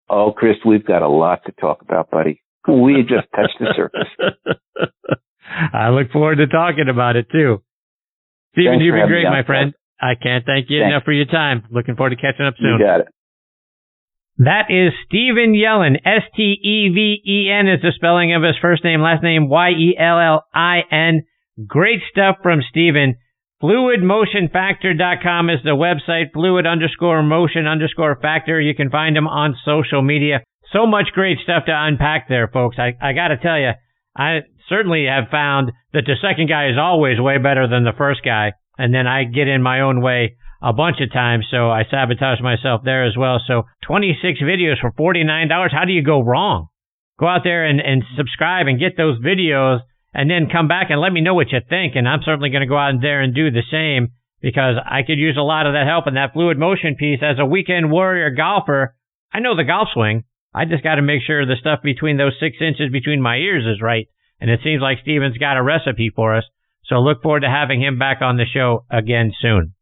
Oh, 0.08 0.32
Chris, 0.32 0.56
we've 0.64 0.84
got 0.84 1.02
a 1.02 1.08
lot 1.08 1.44
to 1.44 1.52
talk 1.52 1.82
about, 1.82 2.10
buddy. 2.10 2.42
We 2.66 3.02
just 3.08 3.28
touched 3.36 3.60
the 3.60 3.74
surface. 3.76 4.08
I 5.74 5.90
look 5.90 6.10
forward 6.12 6.36
to 6.36 6.46
talking 6.46 6.88
about 6.88 7.16
it 7.16 7.26
too. 7.30 7.62
Steven, 8.54 8.72
Thanks 8.72 8.84
you've 8.84 8.94
been 8.94 9.08
great, 9.08 9.24
my 9.24 9.44
friend. 9.44 9.74
I 10.00 10.14
can't 10.20 10.44
thank 10.46 10.70
you 10.70 10.80
Thanks. 10.80 10.92
enough 10.92 11.04
for 11.04 11.12
your 11.12 11.26
time. 11.26 11.64
Looking 11.70 11.96
forward 11.96 12.10
to 12.10 12.16
catching 12.16 12.46
up 12.46 12.54
soon. 12.58 12.78
You 12.80 12.86
got 12.86 13.00
it. 13.00 13.08
That 14.38 14.70
is 14.70 14.92
Steven 15.06 15.54
Yellin. 15.54 15.96
S-T-E-V-E-N 16.04 17.68
is 17.68 17.82
the 17.82 17.92
spelling 17.94 18.34
of 18.34 18.42
his 18.42 18.56
first 18.60 18.82
name, 18.82 19.02
last 19.02 19.22
name 19.22 19.48
Y-E-L-L-I-N. 19.48 21.22
Great 21.66 22.00
stuff 22.10 22.36
from 22.42 22.60
Steven. 22.70 23.16
FluidMotionFactor.com 23.62 25.48
is 25.48 25.60
the 25.62 25.70
website. 25.70 26.32
Fluid 26.32 26.66
underscore 26.66 27.22
motion 27.22 27.68
underscore 27.68 28.18
factor. 28.20 28.60
You 28.60 28.74
can 28.74 28.90
find 28.90 29.14
them 29.14 29.28
on 29.28 29.54
social 29.64 30.02
media. 30.02 30.42
So 30.72 30.84
much 30.84 31.12
great 31.14 31.38
stuff 31.44 31.66
to 31.66 31.72
unpack 31.72 32.28
there, 32.28 32.48
folks. 32.48 32.76
I, 32.78 32.94
I 33.00 33.12
gotta 33.12 33.36
tell 33.36 33.58
you, 33.60 33.70
I 34.16 34.40
certainly 34.68 35.06
have 35.06 35.30
found 35.30 35.70
that 35.92 36.06
the 36.06 36.16
second 36.20 36.48
guy 36.48 36.70
is 36.70 36.76
always 36.76 37.20
way 37.20 37.38
better 37.38 37.68
than 37.68 37.84
the 37.84 37.96
first 37.96 38.24
guy. 38.24 38.52
And 38.78 38.92
then 38.92 39.06
I 39.06 39.24
get 39.24 39.46
in 39.46 39.62
my 39.62 39.80
own 39.80 40.02
way 40.02 40.36
a 40.60 40.72
bunch 40.72 40.96
of 41.00 41.12
times, 41.12 41.46
so 41.48 41.70
I 41.70 41.84
sabotage 41.88 42.40
myself 42.40 42.82
there 42.84 43.06
as 43.06 43.16
well. 43.16 43.40
So 43.46 43.64
26 43.86 44.40
videos 44.42 44.80
for 44.80 44.90
$49. 44.90 45.48
How 45.70 45.84
do 45.84 45.92
you 45.92 46.02
go 46.02 46.20
wrong? 46.20 46.66
Go 47.20 47.28
out 47.28 47.42
there 47.44 47.64
and, 47.64 47.80
and 47.80 48.02
subscribe 48.16 48.66
and 48.66 48.80
get 48.80 48.96
those 48.96 49.20
videos 49.20 49.80
and 50.14 50.30
then 50.30 50.50
come 50.50 50.68
back 50.68 50.88
and 50.90 51.00
let 51.00 51.12
me 51.12 51.20
know 51.20 51.34
what 51.34 51.52
you 51.52 51.60
think. 51.68 51.94
And 51.96 52.08
I'm 52.08 52.22
certainly 52.24 52.50
going 52.50 52.62
to 52.62 52.68
go 52.68 52.78
out 52.78 52.94
there 53.00 53.20
and 53.20 53.34
do 53.34 53.50
the 53.50 53.62
same 53.70 54.12
because 54.40 54.76
I 54.84 55.02
could 55.02 55.18
use 55.18 55.36
a 55.38 55.42
lot 55.42 55.66
of 55.66 55.72
that 55.72 55.86
help 55.86 56.06
in 56.06 56.14
that 56.14 56.32
fluid 56.32 56.58
motion 56.58 56.96
piece 56.96 57.20
as 57.22 57.38
a 57.38 57.46
weekend 57.46 57.90
warrior 57.90 58.30
golfer. 58.30 58.94
I 59.32 59.40
know 59.40 59.56
the 59.56 59.64
golf 59.64 59.88
swing. 59.94 60.24
I 60.54 60.66
just 60.66 60.82
got 60.82 60.96
to 60.96 61.02
make 61.02 61.22
sure 61.22 61.46
the 61.46 61.56
stuff 61.58 61.80
between 61.82 62.18
those 62.18 62.36
six 62.38 62.56
inches 62.60 62.92
between 62.92 63.22
my 63.22 63.36
ears 63.36 63.64
is 63.64 63.80
right. 63.80 64.06
And 64.40 64.50
it 64.50 64.60
seems 64.62 64.82
like 64.82 64.98
Steven's 65.00 65.38
got 65.38 65.56
a 65.56 65.62
recipe 65.62 66.10
for 66.14 66.36
us. 66.36 66.44
So 66.84 66.96
look 66.96 67.22
forward 67.22 67.40
to 67.40 67.48
having 67.48 67.80
him 67.80 67.98
back 67.98 68.20
on 68.20 68.36
the 68.36 68.44
show 68.44 68.84
again 68.90 69.32
soon. 69.40 69.74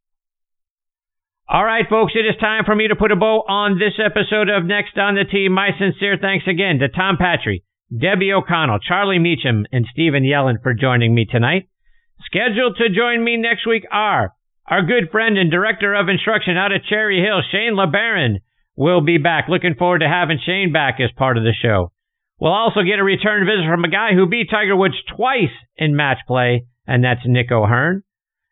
All 1.49 1.65
right, 1.65 1.85
folks, 1.91 2.13
it 2.15 2.21
is 2.21 2.39
time 2.39 2.65
for 2.65 2.77
me 2.77 2.87
to 2.87 2.95
put 2.95 3.11
a 3.11 3.17
bow 3.17 3.43
on 3.49 3.77
this 3.77 3.99
episode 3.99 4.49
of 4.49 4.65
Next 4.65 4.97
on 4.97 5.17
the 5.17 5.25
Tee. 5.25 5.49
My 5.49 5.71
sincere 5.77 6.17
thanks 6.21 6.47
again 6.47 6.79
to 6.79 6.89
Tom 6.89 7.17
Patry, 7.17 7.63
Debbie 7.91 8.33
O'Connell, 8.33 8.79
Charlie 8.79 9.19
Meacham, 9.19 9.67
and 9.73 9.87
Steven 9.91 10.25
Yellin 10.25 10.63
for 10.63 10.75
joining 10.75 11.15
me 11.15 11.25
tonight. 11.25 11.69
Scheduled 12.25 12.77
to 12.77 12.89
join 12.89 13.25
me 13.25 13.37
next 13.37 13.67
week 13.67 13.85
are 13.91 14.35
our 14.69 14.83
good 14.83 15.11
friend 15.11 15.37
and 15.37 15.51
director 15.51 15.95
of 15.95 16.09
instruction 16.09 16.57
out 16.57 16.71
at 16.71 16.85
Cherry 16.85 17.21
Hill, 17.21 17.43
Shane 17.51 17.75
LeBaron, 17.75 18.39
will 18.77 19.01
be 19.01 19.19
back. 19.19 19.47
Looking 19.49 19.75
forward 19.75 19.99
to 20.01 20.09
having 20.09 20.39
Shane 20.47 20.73
back 20.73 21.01
as 21.01 21.11
part 21.17 21.37
of 21.37 21.43
the 21.43 21.53
show. 21.53 21.91
We'll 22.39 22.53
also 22.53 22.83
get 22.83 23.01
a 23.01 23.05
return 23.05 23.45
visit 23.45 23.69
from 23.69 23.85
a 23.85 23.91
guy 23.91 24.15
who 24.15 24.29
beat 24.29 24.49
Tiger 24.49 24.77
Woods 24.77 24.95
twice 25.17 25.53
in 25.77 25.97
match 25.97 26.19
play, 26.29 26.67
and 26.87 27.03
that's 27.03 27.21
Nick 27.27 27.51
O'Hern. 27.51 28.03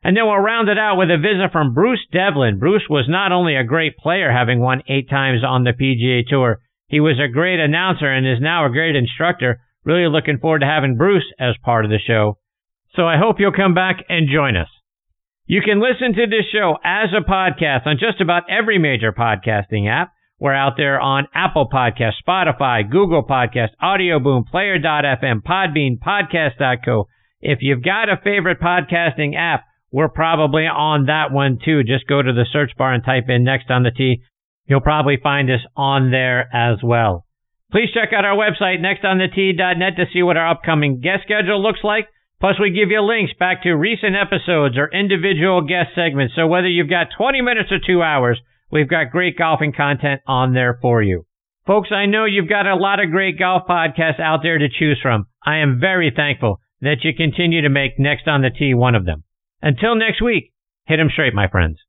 And 0.02 0.16
then 0.16 0.26
we'll 0.26 0.36
round 0.36 0.68
it 0.68 0.78
out 0.78 0.96
with 0.96 1.10
a 1.10 1.16
visit 1.16 1.52
from 1.52 1.74
Bruce 1.74 2.04
Devlin. 2.12 2.58
Bruce 2.58 2.84
was 2.90 3.06
not 3.08 3.32
only 3.32 3.54
a 3.54 3.64
great 3.64 3.96
player, 3.96 4.30
having 4.32 4.60
won 4.60 4.82
eight 4.88 5.08
times 5.08 5.42
on 5.46 5.64
the 5.64 5.72
PGA 5.72 6.26
Tour, 6.26 6.60
he 6.88 7.00
was 7.00 7.20
a 7.20 7.32
great 7.32 7.60
announcer 7.60 8.10
and 8.10 8.26
is 8.26 8.40
now 8.40 8.66
a 8.66 8.70
great 8.70 8.96
instructor. 8.96 9.60
Really 9.84 10.08
looking 10.08 10.38
forward 10.38 10.60
to 10.60 10.66
having 10.66 10.96
Bruce 10.96 11.26
as 11.38 11.54
part 11.62 11.84
of 11.84 11.90
the 11.90 11.98
show. 12.04 12.38
So 12.94 13.06
I 13.06 13.18
hope 13.18 13.36
you'll 13.38 13.52
come 13.52 13.74
back 13.74 14.04
and 14.08 14.28
join 14.28 14.56
us. 14.56 14.68
You 15.46 15.60
can 15.62 15.80
listen 15.80 16.14
to 16.14 16.26
this 16.26 16.46
show 16.52 16.76
as 16.84 17.10
a 17.16 17.24
podcast 17.24 17.86
on 17.86 17.96
just 17.98 18.20
about 18.20 18.50
every 18.50 18.78
major 18.78 19.12
podcasting 19.12 19.88
app. 19.88 20.12
We're 20.38 20.54
out 20.54 20.74
there 20.76 21.00
on 21.00 21.26
Apple 21.34 21.68
Podcast, 21.72 22.12
Spotify, 22.26 22.88
Google 22.88 23.24
Podcast, 23.24 23.70
Audio 23.80 24.20
Boom, 24.20 24.44
Player.fm, 24.44 25.42
Podbean, 25.42 25.98
Podcast.co. 25.98 27.08
If 27.40 27.58
you've 27.60 27.82
got 27.82 28.08
a 28.08 28.20
favorite 28.22 28.60
podcasting 28.60 29.36
app, 29.36 29.64
we're 29.90 30.08
probably 30.08 30.64
on 30.64 31.06
that 31.06 31.32
one 31.32 31.58
too. 31.64 31.82
Just 31.82 32.06
go 32.06 32.20
to 32.22 32.32
the 32.32 32.46
search 32.52 32.72
bar 32.76 32.92
and 32.92 33.04
type 33.04 33.24
in 33.28 33.42
next 33.42 33.70
on 33.70 33.82
the 33.82 33.90
Tee. 33.90 34.22
You'll 34.68 34.80
probably 34.80 35.16
find 35.22 35.50
us 35.50 35.64
on 35.76 36.10
there 36.10 36.48
as 36.54 36.78
well. 36.82 37.24
Please 37.72 37.90
check 37.92 38.12
out 38.12 38.24
our 38.24 38.36
website, 38.36 38.80
nextonthetee.net 38.80 39.96
to 39.96 40.06
see 40.12 40.22
what 40.22 40.36
our 40.36 40.50
upcoming 40.50 41.00
guest 41.00 41.22
schedule 41.24 41.62
looks 41.62 41.80
like. 41.82 42.08
Plus, 42.40 42.54
we 42.60 42.70
give 42.70 42.90
you 42.90 43.02
links 43.02 43.32
back 43.38 43.62
to 43.62 43.72
recent 43.72 44.14
episodes 44.14 44.78
or 44.78 44.88
individual 44.92 45.62
guest 45.62 45.90
segments. 45.94 46.34
So 46.36 46.46
whether 46.46 46.68
you've 46.68 46.88
got 46.88 47.08
20 47.16 47.40
minutes 47.42 47.72
or 47.72 47.78
two 47.84 48.02
hours, 48.02 48.40
we've 48.70 48.88
got 48.88 49.10
great 49.10 49.36
golfing 49.36 49.72
content 49.72 50.20
on 50.26 50.54
there 50.54 50.78
for 50.80 51.02
you. 51.02 51.24
Folks, 51.66 51.90
I 51.92 52.06
know 52.06 52.24
you've 52.24 52.48
got 52.48 52.66
a 52.66 52.76
lot 52.76 53.02
of 53.02 53.10
great 53.10 53.38
golf 53.38 53.64
podcasts 53.68 54.20
out 54.20 54.40
there 54.42 54.58
to 54.58 54.68
choose 54.68 54.98
from. 55.02 55.26
I 55.44 55.56
am 55.56 55.80
very 55.80 56.12
thankful 56.14 56.60
that 56.80 57.02
you 57.02 57.12
continue 57.12 57.62
to 57.62 57.68
make 57.68 57.98
Next 57.98 58.28
on 58.28 58.42
the 58.42 58.50
Tee 58.50 58.72
one 58.72 58.94
of 58.94 59.04
them. 59.04 59.24
Until 59.60 59.96
next 59.96 60.22
week, 60.22 60.52
hit 60.86 61.00
'em 61.00 61.10
straight, 61.10 61.34
my 61.34 61.48
friends. 61.48 61.80